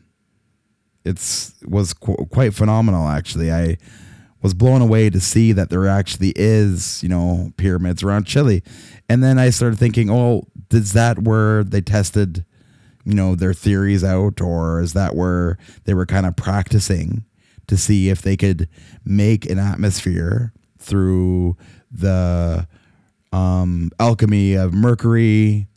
it's 1.05 1.55
was 1.65 1.93
qu- 1.93 2.27
quite 2.31 2.55
phenomenal 2.55 3.09
actually. 3.09 3.51
I 3.51 3.77
was 4.43 4.55
blown 4.55 4.83
away 4.83 5.09
to 5.09 5.21
see 5.21 5.53
that 5.53 5.71
there 5.71 5.87
actually 5.87 6.33
is, 6.35 7.03
you 7.03 7.09
know, 7.09 7.53
pyramids 7.57 8.03
around 8.03 8.27
Chile. 8.27 8.63
And 9.09 9.23
then 9.23 9.39
I 9.39 9.51
started 9.51 9.79
thinking, 9.79 10.11
oh, 10.11 10.49
is 10.71 10.93
that 10.95 11.21
where 11.21 11.63
they 11.63 11.81
tested, 11.81 12.45
you 13.05 13.15
know, 13.15 13.35
their 13.35 13.55
theories 13.55 14.03
out 14.03 14.41
or 14.41 14.81
is 14.81 14.95
that 14.95 15.15
where 15.15 15.59
they 15.85 15.95
were 15.95 16.07
kind 16.07 16.27
of 16.27 16.35
practicing 16.35 17.25
to 17.69 17.77
see 17.77 18.09
if 18.09 18.23
they 18.23 18.37
could 18.37 18.69
make 19.05 19.49
an 19.49 19.59
atmosphere 19.59 20.53
through 20.79 21.57
the 21.91 22.67
um, 23.33 23.91
alchemy 24.01 24.55
of 24.55 24.75
mercury 24.75 25.69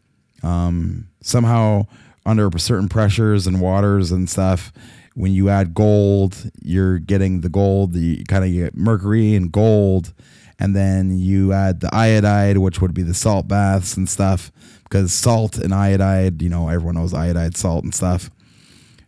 um, 0.44 1.08
somehow 1.22 1.86
under 2.25 2.50
certain 2.58 2.89
pressures 2.89 3.48
and 3.48 3.62
waters 3.62 4.12
and 4.12 4.29
stuff. 4.29 4.72
When 5.13 5.32
you 5.32 5.50
add 5.50 5.74
gold, 5.74 6.51
you're 6.62 7.00
getting 7.00 7.41
the 7.41 7.50
gold, 7.50 7.94
the 7.94 8.24
kind 8.25 8.44
of 8.44 8.51
get 8.51 8.75
mercury 8.75 9.36
and 9.36 9.51
gold, 9.51 10.13
and 10.60 10.75
then 10.75 11.17
you 11.17 11.53
add 11.53 11.79
the 11.79 11.94
iodide, 11.94 12.58
which 12.58 12.82
would 12.82 12.94
be 12.94 13.03
the 13.03 13.13
salt 13.13 13.48
baths 13.48 13.96
and 13.96 14.10
stuff, 14.10 14.51
because 14.84 15.13
salt 15.13 15.58
and 15.58 15.74
iodide, 15.74 16.41
you 16.41 16.50
know, 16.50 16.67
everyone 16.67 16.96
knows 16.96 17.13
iodide, 17.13 17.55
salt 17.55 17.84
and 17.84 17.94
stuff. 17.96 18.29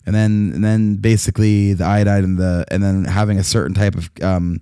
And 0.06 0.16
then, 0.16 0.52
and 0.56 0.64
then 0.64 0.96
basically 0.96 1.74
the 1.74 1.84
iodide 1.84 2.24
and 2.24 2.38
the, 2.38 2.66
and 2.72 2.82
then 2.82 3.04
having 3.04 3.38
a 3.38 3.44
certain 3.44 3.74
type 3.74 3.96
of 3.96 4.10
um, 4.22 4.62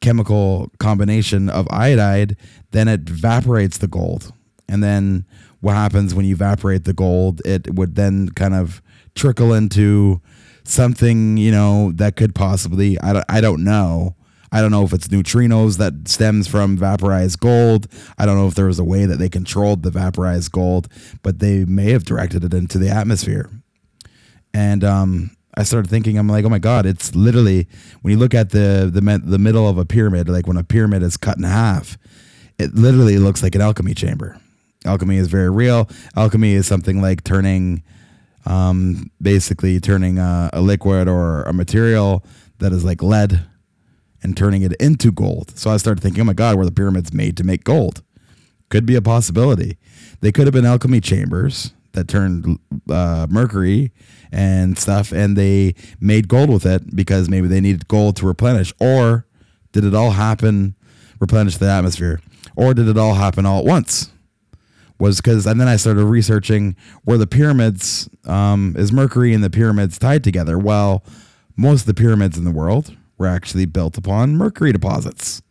chemical 0.00 0.70
combination 0.78 1.50
of 1.50 1.66
iodide, 1.70 2.36
then 2.70 2.88
it 2.88 3.10
evaporates 3.10 3.76
the 3.76 3.88
gold. 3.88 4.32
And 4.68 4.82
then 4.82 5.26
what 5.60 5.74
happens 5.74 6.14
when 6.14 6.24
you 6.24 6.34
evaporate 6.34 6.84
the 6.84 6.92
gold, 6.92 7.42
it 7.44 7.74
would 7.74 7.94
then 7.94 8.28
kind 8.30 8.54
of 8.54 8.80
trickle 9.14 9.52
into 9.52 10.20
something, 10.64 11.36
you 11.36 11.50
know, 11.50 11.92
that 11.92 12.16
could 12.16 12.34
possibly, 12.34 12.98
I 13.00 13.12
don't, 13.12 13.24
I 13.28 13.40
don't 13.40 13.64
know. 13.64 14.14
I 14.50 14.62
don't 14.62 14.70
know 14.70 14.84
if 14.84 14.92
it's 14.92 15.08
neutrinos 15.08 15.76
that 15.76 16.08
stems 16.08 16.48
from 16.48 16.76
vaporized 16.76 17.38
gold. 17.40 17.86
I 18.16 18.24
don't 18.24 18.36
know 18.36 18.46
if 18.46 18.54
there 18.54 18.66
was 18.66 18.78
a 18.78 18.84
way 18.84 19.04
that 19.04 19.16
they 19.16 19.28
controlled 19.28 19.82
the 19.82 19.90
vaporized 19.90 20.52
gold, 20.52 20.88
but 21.22 21.38
they 21.38 21.64
may 21.64 21.90
have 21.90 22.04
directed 22.04 22.44
it 22.44 22.54
into 22.54 22.78
the 22.78 22.88
atmosphere. 22.88 23.50
And 24.54 24.84
um, 24.84 25.36
I 25.54 25.64
started 25.64 25.90
thinking, 25.90 26.16
I'm 26.16 26.28
like, 26.28 26.46
oh 26.46 26.48
my 26.48 26.58
god, 26.58 26.86
it's 26.86 27.14
literally 27.14 27.68
when 28.00 28.12
you 28.12 28.18
look 28.18 28.34
at 28.34 28.50
the 28.50 28.90
the 28.90 29.00
the 29.22 29.38
middle 29.38 29.68
of 29.68 29.76
a 29.76 29.84
pyramid, 29.84 30.28
like 30.28 30.46
when 30.46 30.56
a 30.56 30.64
pyramid 30.64 31.02
is 31.02 31.18
cut 31.18 31.36
in 31.36 31.42
half, 31.42 31.98
it 32.58 32.74
literally 32.74 33.18
looks 33.18 33.42
like 33.42 33.54
an 33.54 33.60
alchemy 33.60 33.92
chamber. 33.92 34.40
Alchemy 34.84 35.16
is 35.16 35.28
very 35.28 35.50
real. 35.50 35.88
Alchemy 36.16 36.52
is 36.52 36.66
something 36.66 37.02
like 37.02 37.24
turning, 37.24 37.82
um, 38.46 39.10
basically 39.20 39.80
turning 39.80 40.18
a, 40.18 40.50
a 40.52 40.60
liquid 40.60 41.08
or 41.08 41.42
a 41.42 41.52
material 41.52 42.24
that 42.58 42.72
is 42.72 42.84
like 42.84 43.02
lead 43.02 43.46
and 44.22 44.36
turning 44.36 44.62
it 44.62 44.72
into 44.80 45.12
gold. 45.12 45.56
So 45.58 45.70
I 45.70 45.76
started 45.76 46.02
thinking, 46.02 46.22
oh 46.22 46.24
my 46.24 46.32
God, 46.32 46.56
were 46.56 46.64
the 46.64 46.72
pyramids 46.72 47.12
made 47.12 47.36
to 47.36 47.44
make 47.44 47.64
gold? 47.64 48.02
Could 48.68 48.86
be 48.86 48.96
a 48.96 49.02
possibility. 49.02 49.78
They 50.20 50.32
could 50.32 50.46
have 50.46 50.54
been 50.54 50.66
alchemy 50.66 51.00
chambers 51.00 51.72
that 51.92 52.08
turned 52.08 52.58
uh, 52.90 53.26
mercury 53.30 53.92
and 54.30 54.78
stuff, 54.78 55.12
and 55.12 55.36
they 55.36 55.74
made 56.00 56.28
gold 56.28 56.50
with 56.50 56.66
it 56.66 56.94
because 56.94 57.28
maybe 57.28 57.48
they 57.48 57.60
needed 57.60 57.88
gold 57.88 58.16
to 58.16 58.26
replenish. 58.26 58.72
Or 58.78 59.26
did 59.72 59.84
it 59.84 59.94
all 59.94 60.10
happen, 60.10 60.74
replenish 61.18 61.56
the 61.56 61.70
atmosphere? 61.70 62.20
Or 62.56 62.74
did 62.74 62.88
it 62.88 62.98
all 62.98 63.14
happen 63.14 63.46
all 63.46 63.60
at 63.60 63.64
once? 63.64 64.10
Was 64.98 65.20
because 65.20 65.46
and 65.46 65.60
then 65.60 65.68
I 65.68 65.76
started 65.76 66.04
researching 66.04 66.76
where 67.04 67.18
the 67.18 67.26
pyramids 67.26 68.08
um, 68.24 68.74
is 68.76 68.92
Mercury 68.92 69.32
and 69.32 69.42
the 69.44 69.50
pyramids 69.50 69.98
tied 69.98 70.24
together. 70.24 70.58
Well, 70.58 71.04
most 71.56 71.82
of 71.82 71.86
the 71.86 71.94
pyramids 71.94 72.36
in 72.36 72.44
the 72.44 72.50
world 72.50 72.96
were 73.16 73.26
actually 73.26 73.66
built 73.66 73.98
upon 73.98 74.36
mercury 74.36 74.72
deposits. 74.72 75.42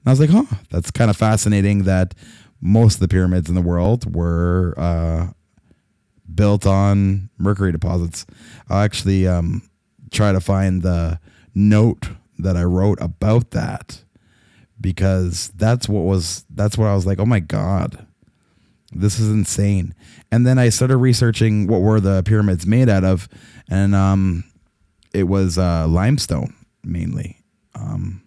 And 0.00 0.08
I 0.08 0.10
was 0.10 0.20
like, 0.20 0.30
huh, 0.30 0.56
that's 0.70 0.90
kind 0.90 1.10
of 1.10 1.16
fascinating 1.16 1.84
that 1.84 2.14
most 2.60 2.94
of 2.94 3.00
the 3.00 3.08
pyramids 3.08 3.48
in 3.48 3.54
the 3.54 3.60
world 3.60 4.14
were 4.14 4.74
uh, 4.76 5.28
built 6.32 6.66
on 6.66 7.30
mercury 7.38 7.72
deposits. 7.72 8.26
I'll 8.68 8.82
actually 8.82 9.26
um, 9.26 9.68
try 10.10 10.32
to 10.32 10.40
find 10.40 10.82
the 10.82 11.18
note 11.54 12.08
that 12.38 12.56
I 12.56 12.62
wrote 12.62 12.98
about 13.00 13.50
that 13.50 14.04
because 14.80 15.52
that's 15.56 15.88
what 15.88 16.04
was 16.04 16.46
that's 16.48 16.78
what 16.78 16.86
I 16.86 16.94
was 16.94 17.06
like, 17.06 17.18
oh 17.18 17.26
my 17.26 17.40
god 17.40 18.06
this 18.92 19.18
is 19.18 19.30
insane. 19.30 19.94
And 20.32 20.46
then 20.46 20.58
I 20.58 20.68
started 20.68 20.96
researching 20.98 21.66
what 21.66 21.80
were 21.80 22.00
the 22.00 22.22
pyramids 22.22 22.66
made 22.66 22.88
out 22.88 23.04
of, 23.04 23.28
and 23.68 23.94
um, 23.94 24.44
it 25.12 25.24
was 25.24 25.58
uh, 25.58 25.86
limestone 25.88 26.54
mainly. 26.84 27.38
Um, 27.74 28.22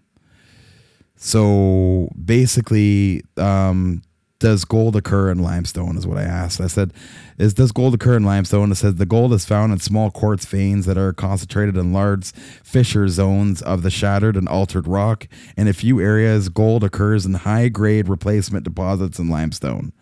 so 1.16 2.10
basically, 2.24 3.24
um, 3.38 4.02
does 4.40 4.66
gold 4.66 4.98
occur 4.98 5.32
in 5.32 5.40
limestone? 5.40 5.96
Is 5.96 6.06
what 6.06 6.18
I 6.18 6.24
asked. 6.24 6.60
I 6.60 6.68
said, 6.68 6.92
"Is 7.38 7.54
does 7.54 7.72
gold 7.72 7.94
occur 7.94 8.18
in 8.18 8.26
limestone?" 8.26 8.74
It 8.74 8.76
says 8.76 8.96
the 8.96 9.06
gold 9.06 9.32
is 9.32 9.46
found 9.46 9.72
in 9.72 9.80
small 9.80 10.12
quartz 10.12 10.46
veins 10.46 10.86
that 10.86 10.98
are 10.98 11.14
concentrated 11.14 11.78
in 11.78 11.94
large 11.94 12.32
fissure 12.62 13.08
zones 13.08 13.62
of 13.62 13.84
the 13.84 13.90
shattered 13.90 14.36
and 14.36 14.50
altered 14.50 14.86
rock. 14.86 15.30
In 15.56 15.70
a 15.70 15.74
few 15.74 16.02
areas, 16.02 16.50
gold 16.50 16.84
occurs 16.84 17.26
in 17.26 17.36
high 17.36 17.70
grade 17.70 18.10
replacement 18.10 18.66
deposits 18.66 19.18
in 19.18 19.30
limestone. 19.30 19.94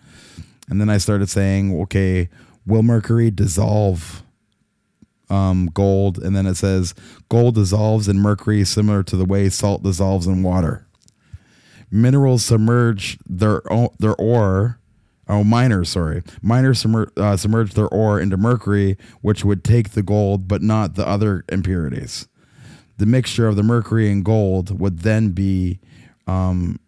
And 0.70 0.80
then 0.80 0.90
I 0.90 0.98
started 0.98 1.30
saying, 1.30 1.80
okay, 1.84 2.30
will 2.66 2.84
mercury 2.84 3.32
dissolve 3.32 4.24
um, 5.30 5.70
gold? 5.74 6.18
And 6.18 6.36
then 6.36 6.46
it 6.46 6.56
says 6.56 6.94
gold 7.30 7.56
dissolves 7.56 8.08
in 8.08 8.20
mercury 8.20 8.64
similar 8.64 9.04
to 9.04 9.16
the 9.16 9.26
way 9.26 9.50
salt 9.50 9.84
dissolves 9.84 10.28
in 10.28 10.44
water. 10.44 10.88
Minerals 11.90 12.46
submerge 12.46 13.18
their 13.28 13.62
their 14.00 14.16
ore. 14.16 14.80
Oh, 15.28 15.44
miners, 15.44 15.90
sorry. 15.90 16.24
Miners 16.42 16.84
submer- 16.84 17.18
uh, 17.18 17.38
submerge 17.38 17.74
their 17.74 17.88
ore 17.88 18.20
into 18.20 18.38
mercury, 18.38 18.98
which 19.22 19.46
would 19.46 19.64
take 19.64 19.92
the 19.92 20.04
gold, 20.04 20.48
but 20.48 20.62
not 20.62 20.96
the 20.96 21.08
other 21.08 21.46
impurities. 21.50 22.28
The 22.98 23.06
mixture 23.06 23.48
of 23.48 23.56
the 23.56 23.64
mercury 23.64 24.12
and 24.12 24.26
gold 24.26 24.78
would 24.80 25.00
then 25.00 25.30
be 25.30 25.80
um, 26.28 26.80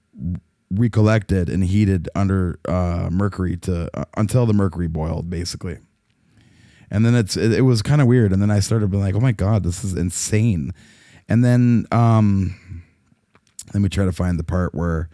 recollected 0.79 1.49
and 1.49 1.63
heated 1.63 2.09
under 2.15 2.59
uh, 2.67 3.09
mercury 3.11 3.57
to 3.57 3.89
uh, 3.93 4.05
until 4.17 4.45
the 4.45 4.53
mercury 4.53 4.87
boiled, 4.87 5.29
basically. 5.29 5.77
And 6.91 7.05
then 7.05 7.15
it's 7.15 7.35
it, 7.37 7.53
it 7.53 7.61
was 7.61 7.81
kind 7.81 8.01
of 8.01 8.07
weird. 8.07 8.31
And 8.31 8.41
then 8.41 8.51
I 8.51 8.59
started 8.59 8.91
being 8.91 9.03
like, 9.03 9.15
oh 9.15 9.19
my 9.19 9.31
god, 9.31 9.63
this 9.63 9.83
is 9.83 9.93
insane. 9.93 10.73
And 11.27 11.43
then 11.43 11.85
um, 11.91 12.83
let 13.73 13.81
me 13.81 13.89
try 13.89 14.05
to 14.05 14.11
find 14.11 14.37
the 14.37 14.43
part 14.43 14.75
where 14.75 15.09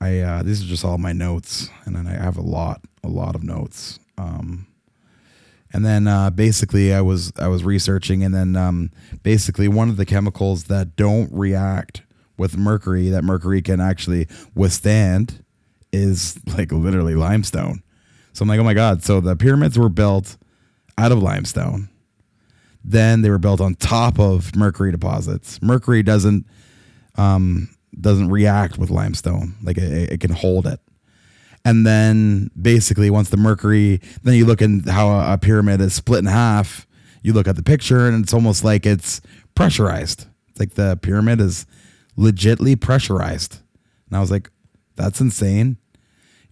I 0.00 0.18
uh, 0.20 0.42
these 0.42 0.62
are 0.62 0.66
just 0.66 0.84
all 0.84 0.98
my 0.98 1.12
notes, 1.12 1.68
and 1.84 1.94
then 1.94 2.06
I 2.06 2.14
have 2.14 2.36
a 2.36 2.42
lot, 2.42 2.82
a 3.04 3.08
lot 3.08 3.34
of 3.34 3.44
notes. 3.44 4.00
Um, 4.18 4.66
and 5.72 5.84
then 5.84 6.06
uh, 6.06 6.30
basically, 6.30 6.92
I 6.92 7.00
was 7.00 7.32
I 7.38 7.48
was 7.48 7.64
researching, 7.64 8.24
and 8.24 8.34
then 8.34 8.56
um, 8.56 8.90
basically 9.22 9.68
one 9.68 9.88
of 9.88 9.96
the 9.96 10.04
chemicals 10.04 10.64
that 10.64 10.96
don't 10.96 11.32
react 11.32 12.02
with 12.36 12.56
mercury 12.56 13.08
that 13.10 13.24
mercury 13.24 13.62
can 13.62 13.80
actually 13.80 14.26
withstand 14.54 15.44
is 15.92 16.40
like 16.56 16.72
literally 16.72 17.14
limestone. 17.14 17.82
So 18.32 18.42
I'm 18.42 18.48
like, 18.48 18.60
oh 18.60 18.64
my 18.64 18.74
god! 18.74 19.02
So 19.02 19.20
the 19.20 19.36
pyramids 19.36 19.78
were 19.78 19.90
built 19.90 20.36
out 20.96 21.12
of 21.12 21.22
limestone. 21.22 21.88
Then 22.84 23.22
they 23.22 23.30
were 23.30 23.38
built 23.38 23.60
on 23.60 23.74
top 23.74 24.18
of 24.18 24.56
mercury 24.56 24.90
deposits. 24.90 25.60
Mercury 25.62 26.02
doesn't 26.02 26.46
um, 27.16 27.68
doesn't 28.00 28.30
react 28.30 28.78
with 28.78 28.90
limestone; 28.90 29.54
like 29.62 29.78
it, 29.78 30.12
it 30.12 30.20
can 30.20 30.32
hold 30.32 30.66
it. 30.66 30.80
And 31.64 31.86
then 31.86 32.50
basically, 32.60 33.10
once 33.10 33.28
the 33.28 33.36
mercury, 33.36 34.00
then 34.22 34.34
you 34.34 34.46
look 34.46 34.62
at 34.62 34.70
how 34.88 35.10
a, 35.10 35.34
a 35.34 35.38
pyramid 35.38 35.80
is 35.80 35.94
split 35.94 36.20
in 36.20 36.26
half. 36.26 36.86
You 37.22 37.32
look 37.34 37.46
at 37.46 37.54
the 37.54 37.62
picture, 37.62 38.08
and 38.08 38.22
it's 38.22 38.34
almost 38.34 38.64
like 38.64 38.84
it's 38.84 39.20
pressurized. 39.54 40.26
It's 40.48 40.58
like 40.58 40.74
the 40.74 40.98
pyramid 41.00 41.40
is 41.40 41.66
legitly 42.16 42.80
pressurized. 42.80 43.58
And 44.08 44.16
I 44.16 44.20
was 44.20 44.30
like, 44.30 44.50
that's 44.96 45.20
insane 45.20 45.78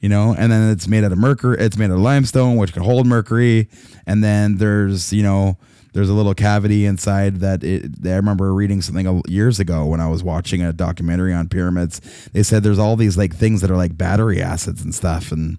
you 0.00 0.08
know, 0.08 0.34
and 0.36 0.50
then 0.50 0.70
it's 0.70 0.88
made 0.88 1.04
out 1.04 1.12
of 1.12 1.18
mercury, 1.18 1.58
it's 1.60 1.76
made 1.76 1.90
out 1.90 1.96
of 1.96 2.00
limestone, 2.00 2.56
which 2.56 2.72
can 2.72 2.82
hold 2.82 3.06
mercury. 3.06 3.68
And 4.06 4.24
then 4.24 4.56
there's, 4.56 5.12
you 5.12 5.22
know, 5.22 5.58
there's 5.92 6.08
a 6.08 6.14
little 6.14 6.34
cavity 6.34 6.86
inside 6.86 7.36
that 7.36 7.62
it, 7.62 8.06
I 8.06 8.16
remember 8.16 8.54
reading 8.54 8.80
something 8.80 9.22
years 9.28 9.60
ago 9.60 9.84
when 9.84 10.00
I 10.00 10.08
was 10.08 10.22
watching 10.22 10.62
a 10.62 10.72
documentary 10.72 11.34
on 11.34 11.48
pyramids. 11.48 12.00
They 12.32 12.42
said 12.42 12.62
there's 12.62 12.78
all 12.78 12.96
these 12.96 13.18
like 13.18 13.34
things 13.34 13.60
that 13.60 13.70
are 13.70 13.76
like 13.76 13.98
battery 13.98 14.40
acids 14.40 14.82
and 14.82 14.94
stuff. 14.94 15.32
And, 15.32 15.58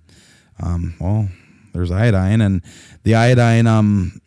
um, 0.62 0.96
well, 1.00 1.30
there's 1.74 1.92
iodine 1.92 2.42
and 2.42 2.64
the 3.04 3.16
iodine, 3.16 3.68
um, 3.68 4.22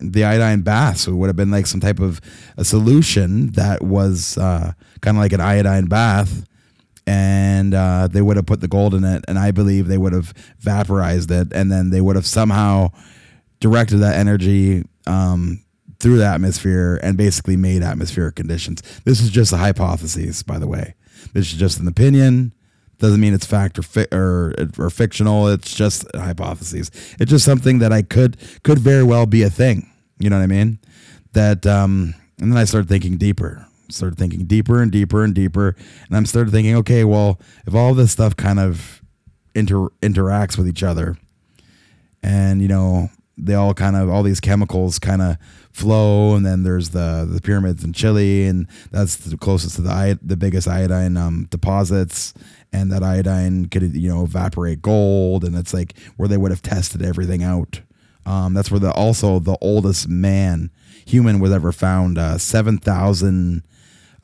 the 0.00 0.24
iodine 0.24 0.62
baths 0.62 1.06
would 1.06 1.26
have 1.26 1.36
been 1.36 1.50
like 1.50 1.66
some 1.66 1.80
type 1.80 2.00
of 2.00 2.20
a 2.56 2.64
solution 2.64 3.48
that 3.52 3.82
was 3.82 4.38
uh, 4.38 4.72
kind 5.00 5.16
of 5.16 5.22
like 5.22 5.32
an 5.32 5.40
iodine 5.40 5.86
bath 5.86 6.46
and 7.06 7.74
uh, 7.74 8.06
they 8.06 8.22
would 8.22 8.36
have 8.36 8.46
put 8.46 8.60
the 8.60 8.68
gold 8.68 8.94
in 8.94 9.02
it, 9.02 9.24
and 9.26 9.36
I 9.36 9.50
believe 9.50 9.88
they 9.88 9.98
would 9.98 10.12
have 10.12 10.32
vaporized 10.60 11.30
it, 11.32 11.52
and 11.52 11.70
then 11.70 11.90
they 11.90 12.00
would 12.00 12.14
have 12.14 12.26
somehow 12.26 12.92
directed 13.58 13.96
that 13.98 14.16
energy 14.16 14.84
um, 15.08 15.64
through 15.98 16.18
the 16.18 16.26
atmosphere 16.26 17.00
and 17.02 17.16
basically 17.16 17.56
made 17.56 17.82
atmospheric 17.82 18.36
conditions. 18.36 18.82
This 19.04 19.20
is 19.20 19.30
just 19.30 19.52
a 19.52 19.56
hypothesis, 19.56 20.44
by 20.44 20.60
the 20.60 20.68
way. 20.68 20.94
This 21.32 21.52
is 21.52 21.58
just 21.58 21.80
an 21.80 21.88
opinion. 21.88 22.54
Doesn't 22.98 23.20
mean 23.20 23.34
it's 23.34 23.46
fact 23.46 23.78
or 23.78 23.82
fi- 23.82 24.06
or 24.12 24.54
or 24.78 24.88
fictional. 24.90 25.48
It's 25.48 25.74
just 25.74 26.06
a 26.14 26.20
hypothesis. 26.20 26.90
It's 27.18 27.30
just 27.30 27.44
something 27.44 27.78
that 27.80 27.92
I 27.92 28.02
could 28.02 28.36
could 28.62 28.78
very 28.78 29.02
well 29.02 29.26
be 29.26 29.42
a 29.42 29.50
thing. 29.50 29.89
You 30.20 30.30
know 30.30 30.36
what 30.36 30.44
I 30.44 30.46
mean? 30.46 30.78
That 31.32 31.66
um, 31.66 32.14
and 32.38 32.52
then 32.52 32.58
I 32.58 32.64
started 32.64 32.88
thinking 32.88 33.16
deeper 33.16 33.66
started 33.92 34.18
thinking 34.18 34.44
deeper 34.44 34.82
and 34.82 34.90
deeper 34.90 35.24
and 35.24 35.34
deeper. 35.34 35.76
And 36.08 36.16
I'm 36.16 36.26
started 36.26 36.50
thinking, 36.50 36.76
okay, 36.76 37.04
well, 37.04 37.40
if 37.66 37.74
all 37.74 37.94
this 37.94 38.12
stuff 38.12 38.36
kind 38.36 38.60
of 38.60 39.02
inter- 39.54 39.90
interacts 40.00 40.56
with 40.56 40.68
each 40.68 40.82
other 40.82 41.16
and, 42.22 42.60
you 42.62 42.68
know, 42.68 43.10
they 43.36 43.54
all 43.54 43.72
kind 43.72 43.96
of, 43.96 44.10
all 44.10 44.22
these 44.22 44.40
chemicals 44.40 44.98
kind 44.98 45.22
of 45.22 45.36
flow. 45.72 46.34
And 46.34 46.44
then 46.44 46.62
there's 46.62 46.90
the, 46.90 47.26
the 47.30 47.40
pyramids 47.40 47.82
in 47.82 47.94
Chile, 47.94 48.46
and 48.46 48.66
that's 48.90 49.16
the 49.16 49.36
closest 49.38 49.76
to 49.76 49.82
the, 49.82 50.18
the 50.22 50.36
biggest 50.36 50.68
iodine 50.68 51.16
um, 51.16 51.46
deposits. 51.50 52.34
And 52.72 52.92
that 52.92 53.02
iodine 53.02 53.66
could, 53.66 53.94
you 53.96 54.10
know, 54.10 54.22
evaporate 54.22 54.82
gold. 54.82 55.44
And 55.44 55.56
it's 55.56 55.72
like 55.72 55.98
where 56.16 56.28
they 56.28 56.36
would 56.36 56.50
have 56.50 56.60
tested 56.60 57.02
everything 57.02 57.42
out. 57.42 57.80
Um, 58.26 58.54
that's 58.54 58.70
where 58.70 58.80
the 58.80 58.92
also 58.92 59.38
the 59.38 59.56
oldest 59.60 60.08
man 60.08 60.70
human 61.04 61.40
was 61.40 61.52
ever 61.52 61.72
found. 61.72 62.18
Uh, 62.18 62.38
Seven 62.38 62.78
thousand 62.78 63.62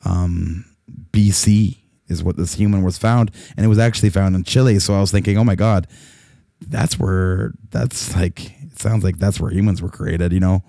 um, 0.05 0.65
BC 1.11 1.77
is 2.07 2.23
what 2.23 2.37
this 2.37 2.53
human 2.53 2.83
was 2.83 2.97
found, 2.97 3.31
and 3.55 3.65
it 3.65 3.69
was 3.69 3.79
actually 3.79 4.09
found 4.09 4.35
in 4.35 4.43
Chile. 4.43 4.79
So 4.79 4.95
I 4.95 5.01
was 5.01 5.11
thinking, 5.11 5.37
oh 5.37 5.43
my 5.43 5.55
god, 5.55 5.87
that's 6.61 6.99
where 6.99 7.53
that's 7.71 8.15
like. 8.15 8.53
It 8.61 8.81
sounds 8.81 9.03
like 9.03 9.17
that's 9.17 9.39
where 9.39 9.49
humans 9.49 9.81
were 9.81 9.89
created. 9.89 10.31
You 10.31 10.39
know, 10.39 10.63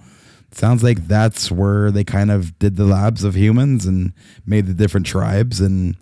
it 0.51 0.57
sounds 0.57 0.83
like 0.83 1.07
that's 1.07 1.51
where 1.51 1.91
they 1.91 2.05
kind 2.05 2.31
of 2.31 2.59
did 2.59 2.77
the 2.77 2.85
labs 2.85 3.23
of 3.23 3.37
humans 3.37 3.85
and 3.85 4.15
made 4.47 4.67
the 4.67 4.73
different 4.73 5.05
tribes 5.05 5.61
and 5.61 5.95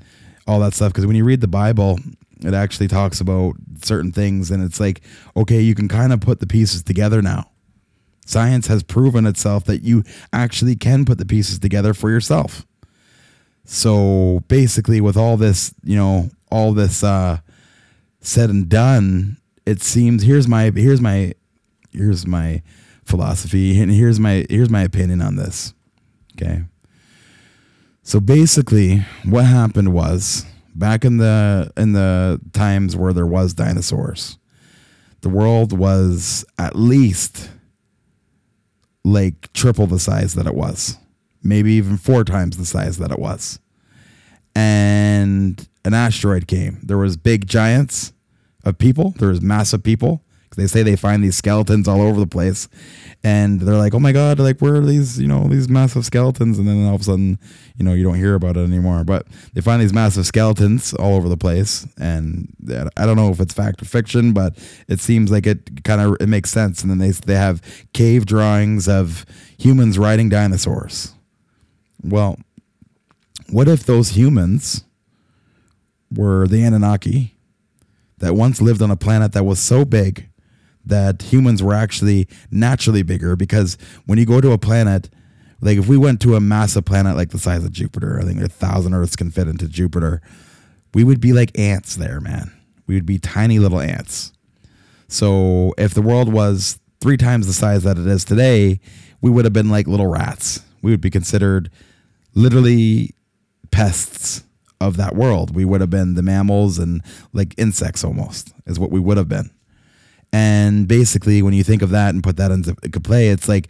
all 0.46 0.60
that 0.60 0.72
stuff. 0.72 0.92
Because 0.92 1.06
when 1.06 1.16
you 1.16 1.24
read 1.24 1.40
the 1.40 1.48
Bible, 1.48 1.98
it 2.46 2.54
actually 2.54 2.88
talks 2.88 3.20
about 3.20 3.54
certain 3.82 4.12
things, 4.12 4.50
and 4.50 4.62
it's 4.62 4.80
like, 4.80 5.02
okay, 5.36 5.60
you 5.60 5.74
can 5.74 5.88
kind 5.88 6.12
of 6.12 6.20
put 6.20 6.40
the 6.40 6.46
pieces 6.46 6.82
together 6.82 7.20
now. 7.20 7.50
Science 8.24 8.66
has 8.66 8.82
proven 8.82 9.26
itself 9.26 9.64
that 9.64 9.82
you 9.82 10.02
actually 10.32 10.76
can 10.76 11.04
put 11.04 11.18
the 11.18 11.26
pieces 11.26 11.58
together 11.58 11.94
for 11.94 12.10
yourself. 12.10 12.66
So 13.64 14.42
basically, 14.48 15.00
with 15.00 15.16
all 15.16 15.36
this, 15.36 15.74
you 15.82 15.96
know, 15.96 16.30
all 16.50 16.72
this 16.72 17.02
uh, 17.02 17.38
said 18.20 18.50
and 18.50 18.68
done, 18.68 19.38
it 19.64 19.82
seems 19.82 20.22
here's 20.22 20.46
my 20.46 20.70
here's 20.74 21.00
my 21.00 21.34
here's 21.92 22.26
my 22.26 22.62
philosophy 23.04 23.80
and 23.80 23.90
here's 23.90 24.20
my 24.20 24.46
here's 24.48 24.70
my 24.70 24.82
opinion 24.82 25.20
on 25.20 25.36
this. 25.36 25.74
Okay. 26.36 26.64
So 28.02 28.20
basically, 28.20 29.04
what 29.24 29.46
happened 29.46 29.92
was 29.92 30.46
back 30.78 31.04
in 31.04 31.16
the 31.18 31.72
in 31.76 31.92
the 31.92 32.40
times 32.52 32.96
where 32.96 33.12
there 33.12 33.26
was 33.26 33.54
dinosaurs, 33.54 34.38
the 35.20 35.28
world 35.28 35.72
was 35.72 36.44
at 36.58 36.76
least 36.76 37.50
like 39.04 39.52
triple 39.52 39.86
the 39.86 39.98
size 39.98 40.34
that 40.34 40.46
it 40.46 40.54
was 40.54 40.98
maybe 41.46 41.72
even 41.72 41.96
four 41.96 42.24
times 42.24 42.56
the 42.56 42.66
size 42.66 42.98
that 42.98 43.10
it 43.10 43.18
was. 43.18 43.58
And 44.54 45.68
an 45.84 45.94
asteroid 45.94 46.46
came. 46.46 46.80
There 46.82 46.98
was 46.98 47.16
big 47.16 47.46
giants 47.46 48.12
of 48.64 48.78
people. 48.78 49.14
There 49.18 49.28
was 49.28 49.40
massive 49.40 49.82
people. 49.82 50.22
They 50.56 50.66
say 50.66 50.82
they 50.82 50.96
find 50.96 51.22
these 51.22 51.36
skeletons 51.36 51.86
all 51.86 52.00
over 52.00 52.18
the 52.18 52.26
place, 52.26 52.68
and 53.22 53.60
they're 53.60 53.76
like, 53.76 53.94
"Oh 53.94 53.98
my 53.98 54.12
god!" 54.12 54.38
Like, 54.38 54.60
where 54.60 54.76
are 54.76 54.84
these? 54.84 55.20
You 55.20 55.28
know, 55.28 55.48
these 55.48 55.68
massive 55.68 56.04
skeletons? 56.04 56.58
And 56.58 56.66
then 56.66 56.86
all 56.86 56.94
of 56.94 57.02
a 57.02 57.04
sudden, 57.04 57.38
you 57.76 57.84
know, 57.84 57.92
you 57.92 58.02
don't 58.02 58.16
hear 58.16 58.34
about 58.34 58.56
it 58.56 58.64
anymore. 58.64 59.04
But 59.04 59.26
they 59.52 59.60
find 59.60 59.80
these 59.80 59.92
massive 59.92 60.26
skeletons 60.26 60.94
all 60.94 61.14
over 61.14 61.28
the 61.28 61.36
place, 61.36 61.86
and 61.98 62.48
I 62.96 63.06
don't 63.06 63.16
know 63.16 63.30
if 63.30 63.40
it's 63.40 63.54
fact 63.54 63.82
or 63.82 63.84
fiction, 63.84 64.32
but 64.32 64.56
it 64.88 65.00
seems 65.00 65.30
like 65.30 65.46
it 65.46 65.84
kind 65.84 66.00
of 66.00 66.16
it 66.20 66.28
makes 66.28 66.50
sense. 66.50 66.82
And 66.82 66.90
then 66.90 66.98
they 66.98 67.10
they 67.10 67.36
have 67.36 67.62
cave 67.92 68.26
drawings 68.26 68.88
of 68.88 69.24
humans 69.58 69.98
riding 69.98 70.28
dinosaurs 70.28 71.12
well, 72.02 72.38
what 73.50 73.68
if 73.68 73.84
those 73.84 74.10
humans 74.10 74.84
were 76.14 76.46
the 76.46 76.62
Anunnaki 76.62 77.34
that 78.18 78.34
once 78.34 78.60
lived 78.60 78.80
on 78.80 78.90
a 78.90 78.96
planet 78.96 79.32
that 79.32 79.44
was 79.44 79.58
so 79.58 79.84
big 79.84 80.28
that 80.86 81.22
humans 81.22 81.62
were 81.62 81.74
actually 81.74 82.28
naturally 82.50 83.02
bigger? 83.02 83.36
Because 83.36 83.76
when 84.06 84.18
you 84.18 84.26
go 84.26 84.40
to 84.40 84.52
a 84.52 84.58
planet, 84.58 85.08
like 85.60 85.78
if 85.78 85.88
we 85.88 85.96
went 85.96 86.20
to 86.22 86.34
a 86.34 86.40
massive 86.40 86.84
planet 86.84 87.16
like 87.16 87.30
the 87.30 87.38
size 87.38 87.64
of 87.64 87.72
Jupiter, 87.72 88.18
I 88.20 88.24
think 88.24 88.40
a 88.40 88.48
thousand 88.48 88.94
Earths 88.94 89.16
can 89.16 89.30
fit 89.30 89.48
into 89.48 89.68
Jupiter, 89.68 90.22
we 90.94 91.04
would 91.04 91.20
be 91.20 91.32
like 91.32 91.58
ants 91.58 91.96
there, 91.96 92.20
man. 92.20 92.52
We 92.86 92.94
would 92.94 93.06
be 93.06 93.18
tiny 93.18 93.58
little 93.58 93.80
ants. 93.80 94.32
So 95.08 95.74
if 95.78 95.94
the 95.94 96.02
world 96.02 96.32
was 96.32 96.78
three 97.00 97.16
times 97.16 97.46
the 97.46 97.52
size 97.52 97.84
that 97.84 97.98
it 97.98 98.06
is 98.06 98.24
today, 98.24 98.80
we 99.20 99.30
would 99.30 99.44
have 99.44 99.52
been 99.52 99.70
like 99.70 99.86
little 99.86 100.06
rats. 100.06 100.60
We 100.82 100.90
would 100.90 101.00
be 101.00 101.10
considered 101.10 101.70
literally 102.34 103.14
pests 103.70 104.44
of 104.80 104.96
that 104.98 105.14
world. 105.14 105.54
We 105.54 105.64
would 105.64 105.80
have 105.80 105.90
been 105.90 106.14
the 106.14 106.22
mammals 106.22 106.78
and 106.78 107.02
like 107.32 107.54
insects 107.56 108.04
almost 108.04 108.52
is 108.66 108.78
what 108.78 108.90
we 108.90 109.00
would 109.00 109.16
have 109.16 109.28
been. 109.28 109.50
And 110.36 110.86
basically, 110.86 111.40
when 111.40 111.54
you 111.54 111.64
think 111.64 111.80
of 111.80 111.88
that 111.90 112.12
and 112.12 112.22
put 112.22 112.36
that 112.36 112.50
into 112.50 112.74
play, 113.00 113.28
it's 113.28 113.48
like 113.48 113.68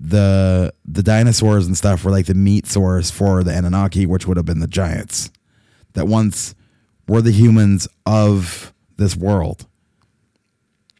the 0.00 0.72
the 0.86 1.02
dinosaurs 1.02 1.66
and 1.66 1.76
stuff 1.76 2.04
were 2.04 2.10
like 2.10 2.24
the 2.24 2.32
meat 2.32 2.66
source 2.66 3.10
for 3.10 3.44
the 3.44 3.52
Anunnaki, 3.52 4.06
which 4.06 4.26
would 4.26 4.38
have 4.38 4.46
been 4.46 4.60
the 4.60 4.66
giants 4.66 5.30
that 5.92 6.08
once 6.08 6.54
were 7.06 7.20
the 7.20 7.32
humans 7.32 7.86
of 8.06 8.72
this 8.96 9.14
world. 9.14 9.66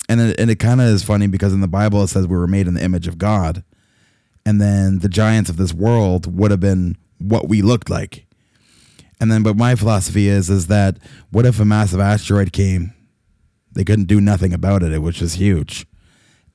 And 0.07 0.21
it, 0.21 0.39
and 0.39 0.51
it 0.51 0.57
kind 0.57 0.83
of 0.83 0.89
is 0.89 1.03
funny 1.03 1.29
because 1.29 1.55
in 1.55 1.63
the 1.63 1.67
Bible 1.67 2.03
it 2.03 2.09
says 2.09 2.27
we 2.27 2.37
were 2.37 2.47
made 2.47 2.69
in 2.69 2.75
the 2.75 2.85
image 2.85 3.09
of 3.09 3.17
God, 3.17 3.65
and 4.45 4.61
then 4.61 4.99
the 4.99 5.09
giants 5.09 5.49
of 5.49 5.57
this 5.57 5.73
world 5.73 6.39
would 6.39 6.51
have 6.51 6.61
been 6.61 6.99
what 7.17 7.49
we 7.49 7.63
looked 7.63 7.89
like. 7.89 8.27
And 9.19 9.33
then, 9.33 9.43
but 9.43 9.57
my 9.57 9.77
philosophy 9.77 10.29
is, 10.29 10.51
is 10.51 10.67
that 10.67 10.99
what 11.31 11.47
if 11.47 11.59
a 11.59 11.65
massive 11.65 12.01
asteroid 12.01 12.53
came? 12.53 12.93
They 13.77 13.85
couldn't 13.85 14.07
do 14.09 14.21
nothing 14.21 14.53
about 14.53 14.83
it. 14.83 14.93
It 14.93 15.03
was 15.03 15.35
huge. 15.35 15.87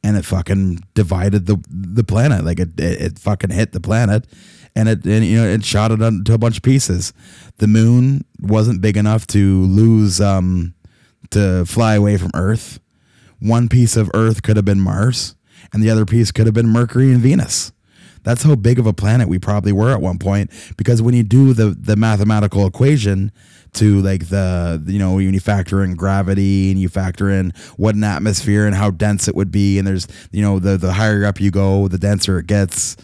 and 0.03 0.17
it 0.17 0.25
fucking 0.25 0.79
divided 0.95 1.45
the 1.45 1.57
the 1.69 2.03
planet. 2.03 2.43
Like 2.43 2.59
it, 2.59 2.79
it, 2.79 3.01
it 3.01 3.19
fucking 3.19 3.51
hit 3.51 3.71
the 3.71 3.79
planet, 3.79 4.25
and 4.75 4.89
it 4.89 5.05
and, 5.05 5.25
you 5.25 5.37
know 5.37 5.47
it 5.47 5.63
shot 5.63 5.91
it 5.91 6.01
into 6.01 6.33
a 6.33 6.37
bunch 6.39 6.57
of 6.57 6.63
pieces. 6.63 7.13
The 7.57 7.67
moon 7.67 8.25
wasn't 8.39 8.81
big 8.81 8.97
enough 8.97 9.27
to 9.27 9.63
lose 9.65 10.19
um 10.19 10.73
to 11.31 11.65
fly 11.65 11.95
away 11.95 12.17
from 12.17 12.31
Earth. 12.33 12.79
One 13.39 13.69
piece 13.69 13.95
of 13.95 14.09
Earth 14.13 14.41
could 14.43 14.55
have 14.57 14.65
been 14.65 14.81
Mars, 14.81 15.35
and 15.73 15.83
the 15.83 15.89
other 15.91 16.05
piece 16.05 16.31
could 16.31 16.47
have 16.47 16.55
been 16.55 16.69
Mercury 16.69 17.11
and 17.11 17.21
Venus. 17.21 17.71
That's 18.23 18.43
how 18.43 18.55
big 18.55 18.79
of 18.79 18.85
a 18.85 18.93
planet 18.93 19.27
we 19.27 19.39
probably 19.39 19.71
were 19.71 19.91
at 19.91 20.01
one 20.01 20.19
point. 20.19 20.51
Because 20.77 21.01
when 21.01 21.15
you 21.15 21.23
do 21.23 21.53
the 21.53 21.69
the 21.69 21.95
mathematical 21.95 22.65
equation 22.67 23.31
to 23.73 24.01
like 24.01 24.27
the 24.29 24.83
you 24.85 24.99
know 24.99 25.15
when 25.15 25.33
you 25.33 25.39
factor 25.39 25.83
in 25.83 25.95
gravity 25.95 26.71
and 26.71 26.79
you 26.79 26.89
factor 26.89 27.29
in 27.29 27.53
what 27.77 27.95
an 27.95 28.03
atmosphere 28.03 28.65
and 28.65 28.75
how 28.75 28.91
dense 28.91 29.27
it 29.27 29.35
would 29.35 29.51
be, 29.51 29.77
and 29.77 29.87
there's 29.87 30.07
you 30.31 30.41
know 30.41 30.59
the 30.59 30.77
the 30.77 30.93
higher 30.93 31.25
up 31.25 31.39
you 31.39 31.51
go, 31.51 31.87
the 31.87 31.97
denser 31.97 32.39
it 32.39 32.47
gets. 32.47 32.97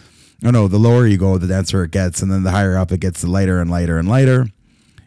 Oh 0.46 0.52
no, 0.52 0.68
the 0.68 0.78
lower 0.78 1.08
you 1.08 1.18
go, 1.18 1.40
the 1.40 1.48
denser 1.48 1.84
it 1.84 1.92
gets, 1.92 2.22
and 2.22 2.32
then 2.32 2.44
the 2.44 2.52
higher 2.52 2.78
up 2.78 2.92
it 2.92 3.00
gets, 3.00 3.22
the 3.22 3.30
lighter 3.30 3.60
and 3.60 3.72
lighter 3.72 3.98
and 3.98 4.08
lighter 4.08 4.46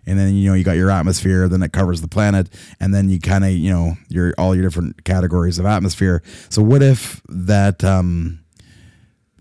and 0.07 0.19
then 0.19 0.35
you 0.35 0.49
know 0.49 0.55
you 0.55 0.65
got 0.65 0.77
your 0.77 0.91
atmosphere 0.91 1.49
then 1.49 1.63
it 1.63 1.73
covers 1.73 2.01
the 2.01 2.09
planet 2.09 2.49
and 2.81 2.95
then 2.95 3.09
you 3.09 3.21
kind 3.21 3.45
of 3.45 3.51
you 3.51 3.71
know 3.71 3.95
your 4.09 4.35
all 4.39 4.55
your 4.55 4.65
different 4.65 5.05
categories 5.05 5.59
of 5.59 5.67
atmosphere 5.67 6.23
so 6.49 6.63
what 6.63 6.83
if 6.83 7.21
that 7.29 7.85
um 7.85 8.40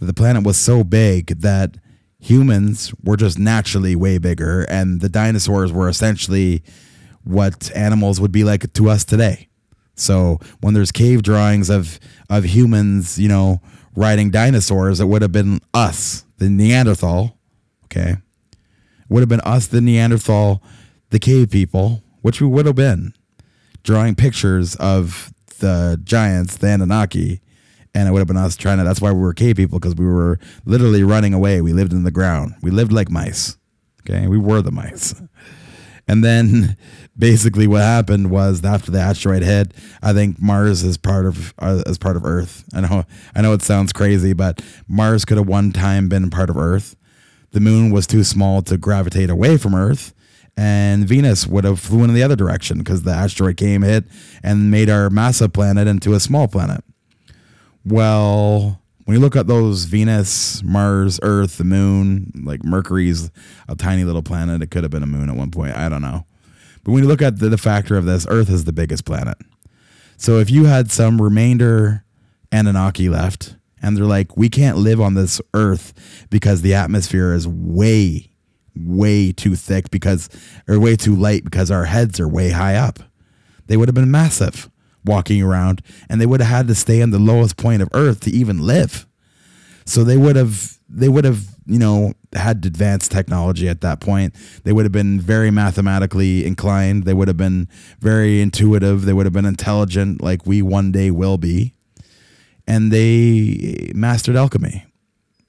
the 0.05 0.13
planet 0.13 0.43
was 0.43 0.57
so 0.57 0.83
big 0.83 1.27
that 1.41 1.77
humans 2.19 2.93
were 3.03 3.17
just 3.17 3.39
naturally 3.39 3.95
way 3.95 4.17
bigger 4.17 4.63
and 4.63 5.01
the 5.01 5.09
dinosaurs 5.09 5.71
were 5.71 5.87
essentially 5.87 6.63
what 7.23 7.71
animals 7.75 8.19
would 8.19 8.31
be 8.31 8.43
like 8.43 8.71
to 8.73 8.89
us 8.89 9.05
today. 9.05 9.47
So 9.95 10.39
when 10.61 10.73
there's 10.73 10.91
cave 10.91 11.23
drawings 11.23 11.69
of 11.69 11.99
of 12.29 12.45
humans 12.45 13.19
you 13.19 13.27
know 13.27 13.61
riding 13.95 14.31
dinosaurs 14.31 14.99
it 14.99 15.05
would 15.05 15.21
have 15.21 15.31
been 15.31 15.59
us 15.73 16.25
the 16.37 16.49
neanderthal 16.49 17.39
okay? 17.91 18.17
Would 19.09 19.21
have 19.21 19.29
been 19.29 19.41
us, 19.41 19.67
the 19.67 19.81
Neanderthal, 19.81 20.61
the 21.09 21.19
cave 21.19 21.49
people, 21.49 22.03
which 22.21 22.39
we 22.39 22.47
would 22.47 22.65
have 22.65 22.75
been, 22.75 23.13
drawing 23.83 24.15
pictures 24.15 24.75
of 24.75 25.33
the 25.59 25.99
giants, 26.03 26.57
the 26.57 26.67
Anunnaki, 26.67 27.41
and 27.95 28.07
it 28.07 28.11
would 28.11 28.19
have 28.19 28.27
been 28.27 28.37
us 28.37 28.55
trying 28.55 28.77
to. 28.77 28.83
That's 28.83 29.01
why 29.01 29.11
we 29.11 29.19
were 29.19 29.33
cave 29.33 29.57
people 29.57 29.79
because 29.79 29.95
we 29.95 30.05
were 30.05 30.39
literally 30.65 31.03
running 31.03 31.33
away. 31.33 31.61
We 31.61 31.73
lived 31.73 31.93
in 31.93 32.03
the 32.03 32.11
ground. 32.11 32.55
We 32.61 32.71
lived 32.71 32.91
like 32.91 33.09
mice. 33.09 33.57
Okay, 34.01 34.27
we 34.27 34.37
were 34.37 34.61
the 34.61 34.71
mice. 34.71 35.15
And 36.07 36.23
then 36.23 36.75
basically 37.19 37.67
what 37.67 37.83
happened 37.83 38.31
was 38.31 38.65
after 38.65 38.89
the 38.89 38.97
asteroid 38.97 39.43
hit, 39.43 39.75
I 40.01 40.11
think 40.11 40.41
Mars 40.41 40.83
is 40.83 40.97
part 40.97 41.27
of 41.27 41.53
uh, 41.59 41.83
part 41.99 42.15
of 42.15 42.25
Earth. 42.25 42.63
I 42.73 42.81
know 42.81 43.03
I 43.35 43.41
know 43.43 43.53
it 43.53 43.61
sounds 43.61 43.93
crazy, 43.93 44.33
but 44.33 44.59
Mars 44.87 45.23
could 45.23 45.37
have 45.37 45.47
one 45.47 45.71
time 45.71 46.09
been 46.09 46.31
part 46.31 46.49
of 46.49 46.57
Earth 46.57 46.95
the 47.51 47.59
moon 47.59 47.91
was 47.91 48.07
too 48.07 48.23
small 48.23 48.61
to 48.63 48.77
gravitate 48.77 49.29
away 49.29 49.57
from 49.57 49.73
Earth, 49.73 50.13
and 50.55 51.07
Venus 51.07 51.47
would 51.47 51.63
have 51.63 51.79
flew 51.79 52.03
in 52.03 52.13
the 52.13 52.23
other 52.23 52.35
direction 52.35 52.77
because 52.79 53.03
the 53.03 53.11
asteroid 53.11 53.57
came, 53.57 53.81
hit, 53.81 54.05
and 54.43 54.69
made 54.69 54.89
our 54.89 55.09
massive 55.09 55.53
planet 55.53 55.87
into 55.87 56.13
a 56.13 56.19
small 56.19 56.47
planet. 56.47 56.83
Well, 57.89 58.79
when 59.05 59.15
you 59.15 59.21
look 59.21 59.35
at 59.35 59.47
those 59.47 59.85
Venus, 59.85 60.61
Mars, 60.61 61.19
Earth, 61.23 61.57
the 61.57 61.63
moon, 61.63 62.31
like 62.43 62.63
Mercury's 62.63 63.31
a 63.67 63.75
tiny 63.75 64.03
little 64.03 64.21
planet. 64.21 64.61
It 64.61 64.69
could 64.69 64.83
have 64.83 64.91
been 64.91 65.01
a 65.01 65.07
moon 65.07 65.27
at 65.27 65.35
one 65.35 65.49
point. 65.49 65.75
I 65.75 65.89
don't 65.89 66.03
know. 66.03 66.27
But 66.83 66.91
when 66.91 67.01
you 67.01 67.09
look 67.09 67.23
at 67.23 67.39
the, 67.39 67.49
the 67.49 67.57
factor 67.57 67.97
of 67.97 68.05
this, 68.05 68.27
Earth 68.29 68.47
is 68.49 68.65
the 68.65 68.71
biggest 68.71 69.05
planet. 69.05 69.37
So 70.17 70.37
if 70.37 70.51
you 70.51 70.65
had 70.65 70.91
some 70.91 71.19
remainder 71.19 72.05
Anunnaki 72.51 73.09
left, 73.09 73.55
and 73.81 73.97
they're 73.97 74.05
like, 74.05 74.37
we 74.37 74.49
can't 74.49 74.77
live 74.77 75.01
on 75.01 75.15
this 75.15 75.41
earth 75.55 76.27
because 76.29 76.61
the 76.61 76.75
atmosphere 76.75 77.33
is 77.33 77.47
way, 77.47 78.29
way 78.75 79.31
too 79.31 79.55
thick 79.55 79.89
because, 79.89 80.29
or 80.67 80.79
way 80.79 80.95
too 80.95 81.15
light 81.15 81.43
because 81.43 81.71
our 81.71 81.85
heads 81.85 82.19
are 82.19 82.27
way 82.27 82.51
high 82.51 82.75
up. 82.75 82.99
They 83.65 83.77
would 83.77 83.87
have 83.87 83.95
been 83.95 84.11
massive 84.11 84.69
walking 85.09 85.41
around 85.41 85.81
and 86.09 86.21
they 86.21 86.25
would 86.25 86.39
have 86.39 86.49
had 86.49 86.67
to 86.69 86.75
stay 86.75 87.01
on 87.01 87.11
the 87.11 87.19
lowest 87.19 87.57
point 87.57 87.81
of 87.81 87.89
earth 87.93 88.21
to 88.21 88.31
even 88.31 88.65
live. 88.65 89.05
So 89.85 90.03
they 90.03 90.17
would 90.17 90.35
have, 90.35 90.77
they 90.87 91.09
would 91.09 91.25
have, 91.25 91.47
you 91.65 91.79
know, 91.79 92.13
had 92.33 92.65
advanced 92.65 93.11
technology 93.11 93.67
at 93.67 93.81
that 93.81 93.99
point. 93.99 94.35
They 94.63 94.71
would 94.71 94.85
have 94.85 94.91
been 94.91 95.19
very 95.19 95.51
mathematically 95.51 96.45
inclined. 96.45 97.03
They 97.03 97.13
would 97.13 97.27
have 97.27 97.37
been 97.37 97.67
very 97.99 98.39
intuitive. 98.39 99.05
They 99.05 99.13
would 99.13 99.25
have 99.25 99.33
been 99.33 99.45
intelligent 99.45 100.21
like 100.21 100.45
we 100.45 100.61
one 100.61 100.91
day 100.91 101.11
will 101.11 101.37
be 101.37 101.73
and 102.69 102.91
they 102.91 103.91
mastered 103.95 104.35
alchemy. 104.35 104.85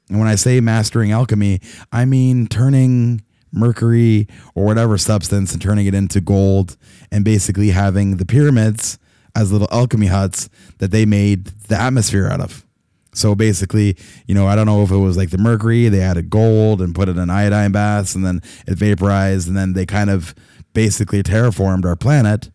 And 0.08 0.18
when 0.18 0.26
I 0.26 0.34
say 0.34 0.58
mastering 0.60 1.12
alchemy, 1.12 1.60
I 1.92 2.06
mean 2.06 2.48
turning 2.48 3.22
mercury 3.52 4.26
or 4.54 4.64
whatever 4.64 4.96
substance 4.96 5.52
and 5.52 5.60
turning 5.60 5.86
it 5.86 5.94
into 5.94 6.20
gold 6.20 6.76
and 7.12 7.24
basically 7.24 7.70
having 7.70 8.16
the 8.16 8.24
pyramids 8.24 8.98
as 9.34 9.52
little 9.52 9.68
alchemy 9.70 10.06
huts 10.06 10.48
that 10.78 10.90
they 10.90 11.06
made 11.06 11.46
the 11.68 11.80
atmosphere 11.80 12.28
out 12.28 12.40
of. 12.40 12.64
So 13.12 13.34
basically, 13.34 13.96
you 14.26 14.34
know, 14.34 14.46
I 14.46 14.54
don't 14.54 14.66
know 14.66 14.82
if 14.82 14.90
it 14.90 14.96
was 14.96 15.16
like 15.16 15.30
the 15.30 15.38
mercury, 15.38 15.88
they 15.88 16.00
added 16.00 16.30
gold 16.30 16.80
and 16.80 16.94
put 16.94 17.08
it 17.08 17.16
in 17.16 17.30
iodine 17.30 17.72
baths 17.72 18.14
and 18.14 18.24
then 18.24 18.40
it 18.66 18.78
vaporized 18.78 19.48
and 19.48 19.56
then 19.56 19.72
they 19.72 19.84
kind 19.84 20.10
of 20.10 20.34
basically 20.72 21.22
terraformed 21.22 21.84
our 21.84 21.96
planet 21.96 22.50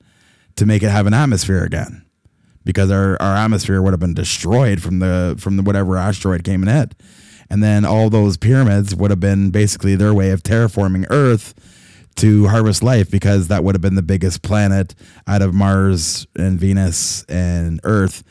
to 0.55 0.65
make 0.65 0.81
it 0.81 0.89
have 0.89 1.07
an 1.07 1.13
atmosphere 1.13 1.63
again 1.63 2.05
because 2.63 2.89
our, 2.89 3.21
our 3.21 3.35
atmosphere 3.35 3.81
would 3.81 3.91
have 3.91 3.99
been 3.99 4.13
destroyed 4.13 4.81
from 4.81 4.99
the 4.99 5.35
from 5.37 5.57
the 5.57 5.63
whatever 5.63 5.97
asteroid 5.97 6.43
came 6.43 6.67
and 6.67 6.71
hit. 6.71 6.95
And 7.49 7.61
then 7.61 7.85
all 7.85 8.09
those 8.09 8.37
pyramids 8.37 8.95
would 8.95 9.11
have 9.11 9.19
been 9.19 9.51
basically 9.51 9.95
their 9.95 10.13
way 10.13 10.31
of 10.31 10.41
terraforming 10.41 11.05
Earth 11.09 11.53
to 12.17 12.47
harvest 12.47 12.81
life 12.81 13.11
because 13.11 13.49
that 13.49 13.63
would 13.63 13.75
have 13.75 13.81
been 13.81 13.95
the 13.95 14.01
biggest 14.01 14.41
planet 14.41 14.95
out 15.27 15.41
of 15.41 15.53
Mars 15.53 16.27
and 16.35 16.59
Venus 16.59 17.23
and 17.25 17.79
Earth. 17.83 18.23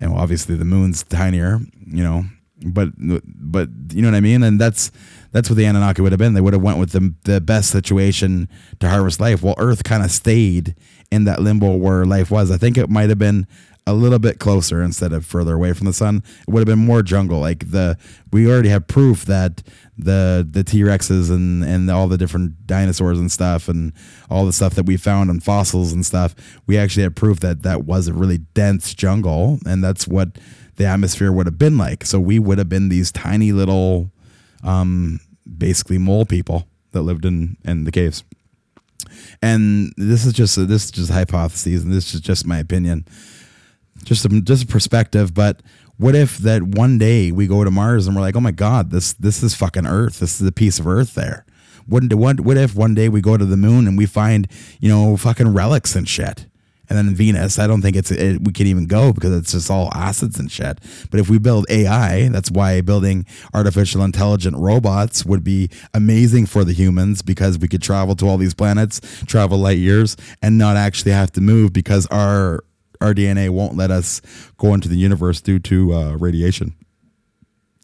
And 0.00 0.12
well, 0.12 0.22
obviously 0.22 0.54
the 0.56 0.64
moon's 0.64 1.02
tinier, 1.04 1.60
you 1.86 2.02
know, 2.02 2.24
but 2.64 2.90
but 2.98 3.68
you 3.92 4.02
know 4.02 4.08
what 4.08 4.16
I 4.16 4.20
mean? 4.20 4.42
And 4.42 4.60
that's 4.60 4.90
that's 5.32 5.48
what 5.48 5.56
the 5.56 5.64
Anunnaki 5.64 6.02
would 6.02 6.12
have 6.12 6.18
been. 6.18 6.34
They 6.34 6.40
would 6.40 6.52
have 6.52 6.62
went 6.62 6.78
with 6.78 6.92
the 6.92 7.14
the 7.24 7.40
best 7.40 7.70
situation 7.70 8.48
to 8.80 8.88
harvest 8.88 9.20
life. 9.20 9.42
Well, 9.42 9.54
Earth 9.58 9.84
kind 9.84 10.02
of 10.02 10.10
stayed 10.10 10.74
in 11.10 11.24
that 11.24 11.40
limbo 11.40 11.76
where 11.76 12.04
life 12.04 12.30
was. 12.30 12.50
I 12.50 12.56
think 12.56 12.76
it 12.76 12.90
might 12.90 13.08
have 13.08 13.18
been 13.18 13.46
a 13.86 13.94
little 13.94 14.18
bit 14.18 14.38
closer 14.38 14.82
instead 14.82 15.12
of 15.12 15.24
further 15.24 15.54
away 15.54 15.72
from 15.72 15.86
the 15.86 15.92
sun. 15.92 16.22
It 16.46 16.50
would 16.50 16.60
have 16.60 16.66
been 16.66 16.84
more 16.84 17.02
jungle. 17.02 17.40
Like 17.40 17.70
the 17.70 17.96
we 18.32 18.50
already 18.50 18.68
have 18.68 18.86
proof 18.86 19.24
that 19.24 19.62
the 19.98 20.46
the 20.48 20.64
T 20.64 20.80
Rexes 20.80 21.30
and 21.30 21.64
and 21.64 21.90
all 21.90 22.08
the 22.08 22.18
different 22.18 22.66
dinosaurs 22.66 23.18
and 23.18 23.30
stuff 23.30 23.68
and 23.68 23.92
all 24.28 24.46
the 24.46 24.52
stuff 24.52 24.74
that 24.74 24.86
we 24.86 24.96
found 24.96 25.30
on 25.30 25.40
fossils 25.40 25.92
and 25.92 26.04
stuff. 26.04 26.34
We 26.66 26.78
actually 26.78 27.02
have 27.04 27.14
proof 27.14 27.40
that 27.40 27.62
that 27.62 27.84
was 27.84 28.08
a 28.08 28.12
really 28.12 28.38
dense 28.38 28.94
jungle, 28.94 29.58
and 29.66 29.82
that's 29.82 30.06
what 30.06 30.38
the 30.76 30.86
atmosphere 30.86 31.32
would 31.32 31.46
have 31.46 31.58
been 31.58 31.76
like. 31.76 32.04
So 32.04 32.20
we 32.20 32.38
would 32.38 32.58
have 32.58 32.68
been 32.68 32.88
these 32.88 33.12
tiny 33.12 33.52
little, 33.52 34.10
um, 34.62 35.20
basically 35.58 35.98
mole 35.98 36.24
people 36.24 36.66
that 36.92 37.02
lived 37.02 37.24
in 37.24 37.56
in 37.64 37.84
the 37.84 37.92
caves. 37.92 38.24
And 39.42 39.92
this 39.96 40.24
is 40.24 40.32
just 40.32 40.56
this 40.68 40.84
is 40.84 40.90
just 40.90 41.10
hypotheses, 41.10 41.82
and 41.82 41.92
this 41.92 42.14
is 42.14 42.20
just 42.20 42.46
my 42.46 42.58
opinion 42.58 43.06
just 44.04 44.24
a, 44.24 44.40
just 44.40 44.64
a 44.64 44.66
perspective. 44.66 45.34
But 45.34 45.62
what 45.96 46.14
if 46.14 46.38
that 46.38 46.62
one 46.62 46.98
day 46.98 47.30
we 47.30 47.46
go 47.46 47.62
to 47.62 47.70
Mars 47.70 48.06
and 48.06 48.16
we're 48.16 48.22
like, 48.22 48.36
oh 48.36 48.40
my 48.40 48.52
god, 48.52 48.90
this 48.90 49.12
this 49.12 49.42
is 49.42 49.54
fucking 49.54 49.86
Earth. 49.86 50.20
This 50.20 50.40
is 50.40 50.48
a 50.48 50.52
piece 50.52 50.78
of 50.78 50.86
Earth 50.86 51.14
there. 51.14 51.44
What 51.86 52.12
what 52.14 52.40
what 52.40 52.56
if 52.56 52.74
one 52.74 52.94
day 52.94 53.08
we 53.08 53.20
go 53.20 53.36
to 53.36 53.44
the 53.44 53.56
moon 53.56 53.86
and 53.86 53.98
we 53.98 54.06
find 54.06 54.48
you 54.80 54.88
know 54.88 55.16
fucking 55.16 55.52
relics 55.52 55.94
and 55.94 56.08
shit. 56.08 56.46
And 56.88 56.98
then 56.98 57.14
Venus, 57.14 57.60
I 57.60 57.68
don't 57.68 57.82
think 57.82 57.94
it's 57.94 58.10
it, 58.10 58.42
we 58.42 58.52
can 58.52 58.66
even 58.66 58.86
go 58.86 59.12
because 59.12 59.32
it's 59.32 59.52
just 59.52 59.70
all 59.70 59.90
acids 59.94 60.40
and 60.40 60.50
shit. 60.50 60.78
But 61.10 61.20
if 61.20 61.30
we 61.30 61.38
build 61.38 61.66
AI, 61.70 62.28
that's 62.30 62.50
why 62.50 62.80
building 62.80 63.26
artificial 63.54 64.02
intelligent 64.02 64.56
robots 64.56 65.24
would 65.24 65.44
be 65.44 65.70
amazing 65.94 66.46
for 66.46 66.64
the 66.64 66.72
humans 66.72 67.22
because 67.22 67.58
we 67.60 67.68
could 67.68 67.80
travel 67.80 68.16
to 68.16 68.26
all 68.26 68.38
these 68.38 68.54
planets, 68.54 69.00
travel 69.26 69.58
light 69.58 69.78
years, 69.78 70.16
and 70.42 70.58
not 70.58 70.76
actually 70.76 71.12
have 71.12 71.30
to 71.32 71.40
move 71.40 71.72
because 71.72 72.06
our 72.06 72.64
our 73.00 73.14
DNA 73.14 73.50
won't 73.50 73.76
let 73.76 73.90
us 73.90 74.20
go 74.58 74.74
into 74.74 74.88
the 74.88 74.96
universe 74.96 75.40
due 75.40 75.58
to 75.58 75.92
uh, 75.94 76.16
radiation. 76.16 76.74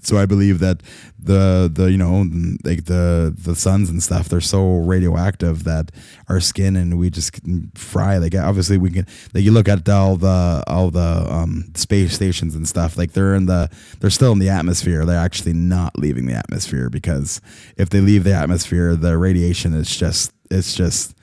So 0.07 0.19
I 0.19 0.27
believe 0.27 0.61
that 0.61 0.83
the 1.19 1.71
the 1.73 1.91
you 1.91 1.97
know 1.97 2.25
like 2.63 2.85
the 2.85 3.35
the 3.37 3.57
suns 3.57 3.91
and 3.91 4.01
stuff 4.01 4.29
they're 4.29 4.41
so 4.41 4.77
radioactive 4.77 5.65
that 5.65 5.91
our 6.29 6.39
skin 6.39 6.77
and 6.77 6.97
we 6.97 7.11
just 7.11 7.41
fry. 7.75 8.19
Like 8.19 8.35
obviously 8.37 8.79
we 8.79 8.91
can 8.91 9.07
like 9.35 9.43
you 9.43 9.51
look 9.51 9.69
at 9.69 9.89
all 9.89 10.17
the 10.17 10.63
all 10.69 10.91
the 10.91 11.27
um, 11.29 11.73
space 11.75 12.15
stations 12.15 12.55
and 12.55 12.69
stuff 12.69 12.97
like 12.97 13.13
they're 13.13 13.35
in 13.35 13.47
the 13.47 13.69
they're 13.99 14.11
still 14.11 14.31
in 14.33 14.39
the 14.39 14.49
atmosphere. 14.49 15.05
They're 15.05 15.19
actually 15.19 15.55
not 15.55 15.99
leaving 15.99 16.27
the 16.27 16.35
atmosphere 16.35 16.89
because 16.89 17.41
if 17.77 17.91
they 17.91 18.01
leave 18.01 18.23
the 18.23 18.35
atmosphere, 18.35 18.95
the 18.95 19.19
radiation 19.19 19.75
is 19.75 19.95
just 19.95 20.33
it's 20.53 20.75
just 20.77 21.17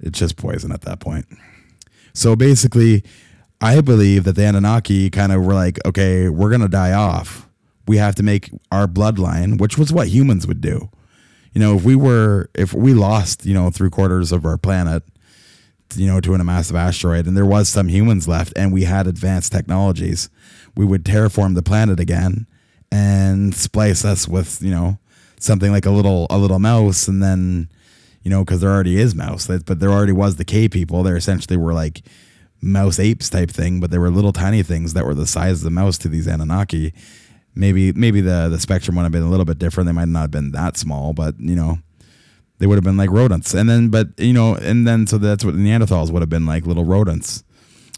it's 0.00 0.18
just 0.18 0.36
poison 0.36 0.72
at 0.72 0.80
that 0.82 0.98
point. 0.98 1.26
So 2.12 2.36
basically, 2.36 3.04
I 3.60 3.80
believe 3.80 4.24
that 4.24 4.34
the 4.34 4.44
Anunnaki 4.44 5.08
kind 5.10 5.32
of 5.32 5.44
were 5.44 5.54
like, 5.54 5.78
okay, 5.86 6.28
we're 6.28 6.50
gonna 6.50 6.68
die 6.68 6.92
off. 6.92 7.48
We 7.86 7.96
have 7.96 8.14
to 8.16 8.22
make 8.22 8.50
our 8.70 8.86
bloodline, 8.86 9.58
which 9.58 9.78
was 9.78 9.92
what 9.92 10.08
humans 10.08 10.46
would 10.46 10.60
do. 10.60 10.90
You 11.52 11.60
know, 11.60 11.76
if 11.76 11.84
we 11.84 11.96
were, 11.96 12.48
if 12.54 12.72
we 12.72 12.94
lost, 12.94 13.44
you 13.44 13.54
know, 13.54 13.70
three 13.70 13.90
quarters 13.90 14.32
of 14.32 14.46
our 14.46 14.56
planet, 14.56 15.02
you 15.94 16.06
know, 16.06 16.20
to 16.20 16.34
a 16.34 16.44
massive 16.44 16.76
asteroid, 16.76 17.26
and 17.26 17.36
there 17.36 17.44
was 17.46 17.68
some 17.68 17.88
humans 17.88 18.26
left, 18.26 18.52
and 18.56 18.72
we 18.72 18.84
had 18.84 19.06
advanced 19.06 19.52
technologies, 19.52 20.30
we 20.74 20.84
would 20.86 21.04
terraform 21.04 21.54
the 21.54 21.62
planet 21.62 22.00
again 22.00 22.46
and 22.90 23.54
splice 23.54 24.04
us 24.04 24.26
with, 24.26 24.62
you 24.62 24.70
know, 24.70 24.98
something 25.38 25.70
like 25.70 25.84
a 25.86 25.90
little 25.90 26.26
a 26.30 26.38
little 26.38 26.58
mouse, 26.58 27.08
and 27.08 27.22
then, 27.22 27.68
you 28.22 28.30
know, 28.30 28.44
because 28.44 28.60
there 28.60 28.70
already 28.70 28.98
is 28.98 29.14
mouse, 29.14 29.46
but 29.46 29.80
there 29.80 29.90
already 29.90 30.12
was 30.12 30.36
the 30.36 30.44
K 30.44 30.68
people. 30.68 31.02
They 31.02 31.12
essentially 31.12 31.56
were 31.56 31.74
like 31.74 32.02
mouse 32.60 32.98
apes 32.98 33.28
type 33.28 33.50
thing, 33.50 33.80
but 33.80 33.90
they 33.90 33.98
were 33.98 34.10
little 34.10 34.32
tiny 34.32 34.62
things 34.62 34.94
that 34.94 35.04
were 35.04 35.14
the 35.14 35.26
size 35.26 35.58
of 35.58 35.64
the 35.64 35.70
mouse 35.70 35.98
to 35.98 36.08
these 36.08 36.26
Anunnaki. 36.26 36.94
Maybe 37.54 37.92
maybe 37.92 38.20
the 38.20 38.48
the 38.48 38.60
spectrum 38.60 38.96
would 38.96 39.02
have 39.02 39.12
been 39.12 39.22
a 39.22 39.30
little 39.30 39.44
bit 39.44 39.58
different. 39.58 39.86
They 39.86 39.92
might 39.92 40.08
not 40.08 40.20
have 40.22 40.30
been 40.30 40.52
that 40.52 40.76
small, 40.76 41.12
but 41.12 41.38
you 41.38 41.56
know, 41.56 41.78
they 42.58 42.66
would 42.66 42.76
have 42.76 42.84
been 42.84 42.96
like 42.96 43.10
rodents. 43.10 43.52
And 43.52 43.68
then, 43.68 43.88
but 43.88 44.08
you 44.18 44.32
know, 44.32 44.54
and 44.54 44.86
then 44.86 45.06
so 45.06 45.18
that's 45.18 45.44
what 45.44 45.54
Neanderthals 45.54 46.10
would 46.10 46.22
have 46.22 46.30
been 46.30 46.46
like 46.46 46.64
little 46.64 46.84
rodents. 46.84 47.44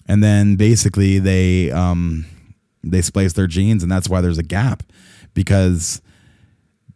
And 0.09 0.23
then 0.23 0.57
basically 0.57 1.19
they 1.19 1.71
um 1.71 2.25
they 2.83 3.03
spliced 3.03 3.37
their 3.37 3.47
genes, 3.47 3.83
and 3.83 3.93
that's 3.93 4.09
why 4.09 4.21
there's 4.21 4.39
a 4.39 4.43
gap 4.43 4.83
because 5.35 6.01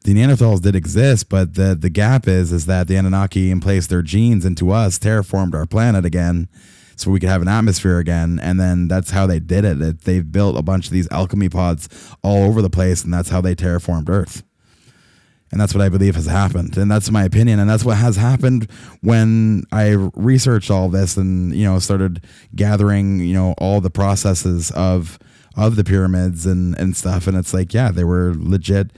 the 0.05 0.15
Neanderthals 0.15 0.63
did 0.63 0.77
exist, 0.77 1.29
but 1.29 1.55
the 1.55 1.75
the 1.75 1.91
gap 1.91 2.29
is 2.29 2.53
is 2.53 2.67
that 2.67 2.87
the 2.89 2.97
Anunnaki 2.97 3.55
placed 3.61 3.91
their 3.91 4.03
genes 4.03 4.45
into 4.45 4.71
us, 4.71 4.99
terraformed 4.99 5.55
our 5.55 5.67
planet 5.67 6.05
again, 6.05 6.49
so 6.97 7.11
we 7.11 7.21
could 7.21 7.29
have 7.29 7.43
an 7.43 7.49
atmosphere 7.49 7.99
again. 7.99 8.39
And 8.43 8.59
then 8.61 8.89
that's 8.89 9.11
how 9.11 9.27
they 9.27 9.41
did 9.41 9.65
it. 9.65 9.81
it 9.83 10.01
they 10.03 10.21
built 10.21 10.57
a 10.57 10.63
bunch 10.63 10.87
of 10.87 10.93
these 10.93 11.11
alchemy 11.11 11.49
pods 11.49 11.89
all 12.23 12.45
over 12.45 12.63
the 12.63 12.71
place, 12.71 13.05
and 13.05 13.13
that's 13.13 13.31
how 13.31 13.41
they 13.41 13.55
terraformed 13.55 14.09
Earth. 14.09 14.43
And 15.51 15.61
that's 15.61 15.75
what 15.75 15.83
I 15.83 15.89
believe 15.89 16.15
has 16.15 16.27
happened. 16.27 16.77
And 16.77 16.91
that's 16.91 17.11
my 17.11 17.25
opinion. 17.25 17.59
And 17.59 17.71
that's 17.71 17.85
what 17.85 17.97
has 17.97 18.17
happened 18.17 18.71
when 19.01 19.65
I 19.73 19.93
researched 20.15 20.71
all 20.71 20.91
this 20.91 21.17
and, 21.17 21.55
you 21.55 21.65
know, 21.65 21.79
started 21.79 22.23
gathering, 22.55 23.21
you 23.21 23.33
know, 23.33 23.55
all 23.57 23.81
the 23.81 23.91
processes 23.91 24.71
of 24.73 25.19
of 25.57 25.75
the 25.75 25.85
pyramids 25.85 26.47
and, 26.47 26.79
and 26.79 26.97
stuff. 26.97 27.27
And 27.27 27.37
it's 27.37 27.53
like, 27.53 27.75
yeah, 27.75 27.91
they 27.91 28.05
were 28.05 28.35
legit 28.37 28.93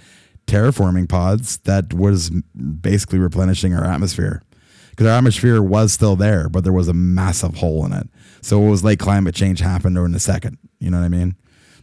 terraforming 0.50 1.08
pods 1.08 1.58
that 1.58 1.94
was 1.94 2.30
basically 2.30 3.18
replenishing 3.18 3.74
our 3.74 3.84
atmosphere 3.84 4.42
because 4.90 5.06
our 5.06 5.16
atmosphere 5.16 5.62
was 5.62 5.92
still 5.92 6.16
there, 6.16 6.48
but 6.48 6.64
there 6.64 6.72
was 6.72 6.88
a 6.88 6.92
massive 6.92 7.56
hole 7.56 7.86
in 7.86 7.92
it. 7.92 8.08
So 8.42 8.62
it 8.62 8.68
was 8.68 8.84
like 8.84 8.98
climate 8.98 9.34
change 9.34 9.60
happened 9.60 9.96
in 9.96 10.14
a 10.14 10.18
second. 10.18 10.58
You 10.78 10.90
know 10.90 10.98
what 10.98 11.04
I 11.04 11.08
mean? 11.08 11.36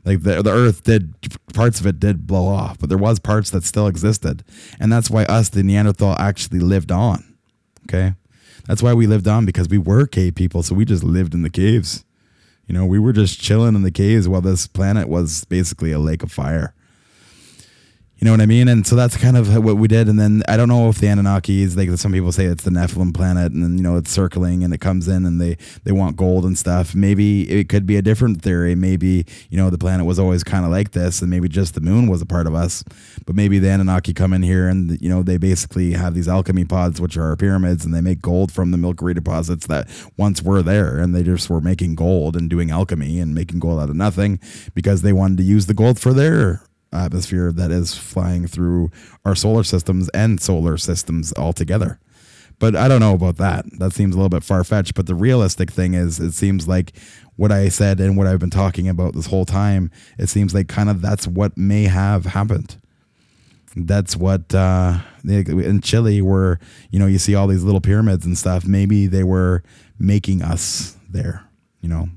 Like 0.06 0.24
the 0.24 0.42
the 0.42 0.52
Earth 0.52 0.84
did 0.84 1.16
parts 1.54 1.80
of 1.80 1.86
it 1.86 2.00
did 2.00 2.28
blow 2.28 2.48
off, 2.48 2.78
but 2.80 2.90
there 2.90 2.98
was 2.98 3.20
parts 3.20 3.50
that 3.52 3.64
still 3.64 3.88
existed, 3.88 4.44
and 4.80 4.92
that's 4.92 5.10
why 5.10 5.26
us 5.26 5.50
the 5.50 5.64
Neanderthal 5.64 6.16
actually 6.20 6.60
lived 6.60 6.92
on. 6.92 7.38
Okay, 7.90 8.14
that's 8.68 8.84
why 8.84 8.94
we 8.94 9.08
lived 9.08 9.28
on 9.28 9.46
because 9.46 9.68
we 9.68 9.78
were 9.78 10.06
cave 10.06 10.36
people, 10.36 10.64
so 10.64 10.76
we 10.76 10.86
just 10.86 11.04
lived 11.04 11.34
in 11.34 11.42
the 11.42 11.50
caves. 11.50 12.06
You 12.68 12.74
know, 12.74 12.86
we 12.86 13.00
were 13.00 13.14
just 13.14 13.42
chilling 13.42 13.76
in 13.76 13.82
the 13.82 13.92
caves 13.92 14.28
while 14.28 14.42
this 14.42 14.68
planet 14.68 15.10
was 15.10 15.46
basically 15.46 15.92
a 15.92 16.00
lake 16.00 16.24
of 16.24 16.32
fire. 16.32 16.74
You 18.20 18.26
know 18.26 18.32
what 18.32 18.42
I 18.42 18.48
mean? 18.48 18.68
And 18.68 18.86
so 18.86 18.96
that's 18.96 19.16
kind 19.16 19.38
of 19.38 19.64
what 19.64 19.78
we 19.78 19.88
did. 19.88 20.08
And 20.08 20.20
then 20.20 20.42
I 20.48 20.58
don't 20.58 20.70
know 20.70 20.90
if 20.90 20.98
the 20.98 21.06
Anunnakis, 21.06 21.78
like 21.78 21.96
some 22.00 22.12
people 22.12 22.32
say 22.32 22.46
it's 22.46 22.64
the 22.64 22.72
Nephilim 22.72 23.14
planet 23.14 23.52
and 23.52 23.64
then, 23.64 23.78
you 23.78 23.84
know, 23.84 23.96
it's 23.96 24.10
circling 24.10 24.64
and 24.64 24.74
it 24.74 24.80
comes 24.80 25.08
in 25.08 25.24
and 25.24 25.40
they, 25.40 25.56
they 25.84 25.92
want 25.92 26.18
gold 26.18 26.44
and 26.44 26.58
stuff. 26.58 26.96
Maybe 26.96 27.48
it 27.48 27.70
could 27.70 27.86
be 27.86 27.96
a 27.96 28.02
different 28.02 28.42
theory. 28.42 28.74
Maybe, 28.74 29.24
you 29.52 29.58
know, 29.58 29.70
the 29.70 29.78
planet 29.78 30.08
was 30.08 30.18
always 30.18 30.44
kind 30.44 30.66
of 30.66 30.72
like 30.72 30.92
this 30.94 31.22
and 31.22 31.30
maybe 31.30 31.48
just 31.48 31.76
the 31.76 31.82
moon 31.82 32.08
was 32.10 32.20
a 32.20 32.26
part 32.26 32.48
of 32.48 32.56
us. 32.56 32.84
But 33.28 33.36
maybe 33.36 33.60
the 33.60 33.70
Anunnaki 33.70 34.16
come 34.16 34.34
in 34.34 34.42
here 34.42 34.68
and, 34.68 35.00
you 35.00 35.10
know, 35.10 35.22
they 35.22 35.38
basically 35.38 35.92
have 35.92 36.16
these 36.16 36.28
alchemy 36.28 36.66
pods, 36.66 37.00
which 37.00 37.18
are 37.18 37.36
pyramids, 37.36 37.86
and 37.86 37.94
they 37.94 38.02
make 38.02 38.22
gold 38.22 38.52
from 38.52 38.72
the 38.72 38.78
Milky 38.78 39.14
deposits 39.14 39.68
that 39.68 39.88
once 40.18 40.42
were 40.42 40.64
there. 40.64 40.98
And 40.98 41.14
they 41.14 41.22
just 41.22 41.52
were 41.52 41.62
making 41.62 41.94
gold 41.94 42.36
and 42.36 42.50
doing 42.50 42.72
alchemy 42.72 43.20
and 43.20 43.36
making 43.36 43.60
gold 43.60 43.80
out 43.80 43.92
of 43.92 43.96
nothing 43.96 44.40
because 44.74 45.04
they 45.04 45.14
wanted 45.14 45.38
to 45.38 45.44
use 45.44 45.68
the 45.68 45.76
gold 45.76 46.00
for 46.00 46.14
their 46.14 46.64
atmosphere 46.94 47.52
that 47.52 47.72
is 47.72 47.96
flying 47.96 48.48
through 48.48 48.92
our 49.26 49.36
solar 49.36 49.64
systems 49.64 50.10
and 50.10 50.40
solar 50.42 50.78
systems 50.78 51.34
altogether. 51.38 52.00
But 52.60 52.76
I 52.76 52.88
don't 52.88 53.00
know 53.00 53.14
about 53.14 53.38
that. 53.38 53.66
That 53.78 53.94
seems 53.94 54.16
a 54.16 54.18
little 54.18 54.30
bit 54.30 54.44
far 54.44 54.64
fetched. 54.64 54.96
But 54.96 55.06
the 55.06 55.16
realistic 55.16 55.72
thing 55.72 55.94
is, 55.94 56.20
it 56.20 56.32
seems 56.32 56.68
like 56.68 56.94
what 57.36 57.52
I 57.52 57.70
said 57.70 58.00
and 58.00 58.18
what 58.18 58.26
I've 58.26 58.40
been 58.40 58.50
talking 58.50 58.90
about 58.90 59.14
this 59.14 59.28
whole 59.28 59.46
time, 59.46 59.92
it 60.18 60.28
seems 60.28 60.56
like 60.56 60.68
kind 60.68 60.90
of 60.90 61.02
that's 61.02 61.28
what 61.28 61.56
may 61.56 61.84
have 61.84 62.26
happened. 62.26 62.78
That's 63.76 64.16
what 64.18 64.56
uh, 64.56 65.00
in 65.24 65.82
Chile, 65.82 66.22
where 66.24 66.60
you 66.90 66.98
know 66.98 67.06
you 67.06 67.20
see 67.20 67.36
all 67.36 67.46
these 67.46 67.64
little 67.64 67.82
pyramids 67.82 68.26
and 68.26 68.36
stuff. 68.36 68.66
Maybe 68.66 69.06
they 69.06 69.24
were 69.24 69.62
making 70.00 70.42
us 70.42 70.98
there. 71.08 71.44
You 71.82 71.90
know, 71.90 72.10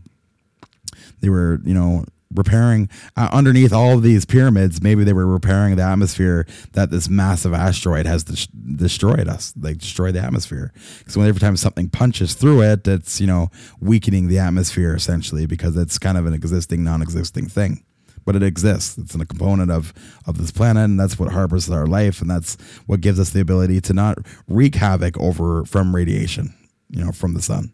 they 1.21 1.29
were 1.29 1.61
you 1.65 1.75
know 1.75 2.07
repairing 2.35 2.89
uh, 3.17 3.29
underneath 3.33 3.73
all 3.73 3.95
of 3.95 4.03
these 4.03 4.25
pyramids 4.25 4.81
maybe 4.81 5.03
they 5.03 5.13
were 5.13 5.27
repairing 5.27 5.75
the 5.77 5.83
atmosphere 5.83 6.47
that 6.73 6.91
this 6.91 7.09
massive 7.09 7.53
asteroid 7.53 8.07
has 8.07 8.23
des- 8.25 8.77
destroyed 8.77 9.29
us. 9.29 9.53
Like 9.61 9.79
destroyed 9.79 10.15
the 10.15 10.21
atmosphere. 10.21 10.73
Because 10.99 11.17
every 11.17 11.41
time 11.41 11.57
something 11.57 11.89
punches 11.89 12.35
through 12.35 12.63
it 12.63 12.87
it's 12.87 13.21
you 13.21 13.27
know 13.27 13.51
weakening 13.81 14.29
the 14.29 14.39
atmosphere 14.39 14.95
essentially 14.95 15.47
because 15.47 15.77
it's 15.77 15.99
kind 15.99 16.17
of 16.17 16.27
an 16.27 16.35
existing 16.35 16.85
non-existing 16.85 17.49
thing. 17.49 17.85
But 18.25 18.37
it 18.37 18.43
exists. 18.43 18.97
It's 18.99 19.15
a 19.15 19.27
component 19.27 19.73
of 19.73 19.93
of 20.27 20.39
this 20.39 20.53
planet 20.53 20.85
and 20.85 21.01
that's 21.01 21.19
what 21.19 21.33
harbors 21.33 21.69
our 21.69 21.87
life 21.87 22.21
and 22.21 22.31
that's 22.31 22.57
what 22.87 23.01
gives 23.01 23.19
us 23.19 23.31
the 23.31 23.41
ability 23.41 23.81
to 23.83 23.93
not 23.93 24.19
wreak 24.47 24.77
havoc 24.77 25.19
over 25.19 25.65
from 25.65 25.95
radiation 25.95 26.55
you 26.89 27.05
know 27.05 27.11
from 27.11 27.35
the 27.35 27.43
sun. 27.43 27.73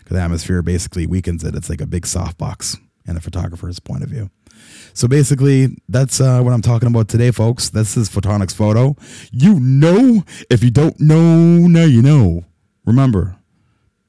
Because 0.00 0.16
the 0.16 0.22
atmosphere 0.22 0.60
basically 0.60 1.06
weakens 1.06 1.42
it. 1.42 1.54
It's 1.54 1.70
like 1.70 1.80
a 1.80 1.86
big 1.86 2.02
softbox 2.02 2.78
and 3.06 3.16
a 3.16 3.20
photographer's 3.20 3.78
point 3.78 4.02
of 4.02 4.08
view. 4.08 4.30
So 4.92 5.08
basically, 5.08 5.76
that's 5.88 6.20
uh, 6.20 6.40
what 6.42 6.52
I'm 6.52 6.62
talking 6.62 6.88
about 6.88 7.08
today, 7.08 7.30
folks. 7.30 7.68
This 7.68 7.96
is 7.96 8.08
Photonics 8.08 8.54
Photo. 8.54 8.96
You 9.30 9.58
know, 9.60 10.24
if 10.50 10.62
you 10.62 10.70
don't 10.70 10.98
know, 11.00 11.66
now 11.66 11.84
you 11.84 12.02
know. 12.02 12.44
Remember, 12.84 13.36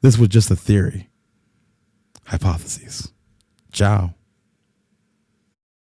this 0.01 0.17
was 0.17 0.29
just 0.29 0.51
a 0.51 0.55
theory. 0.55 1.09
Hypotheses. 2.25 3.11
Ciao. 3.71 4.14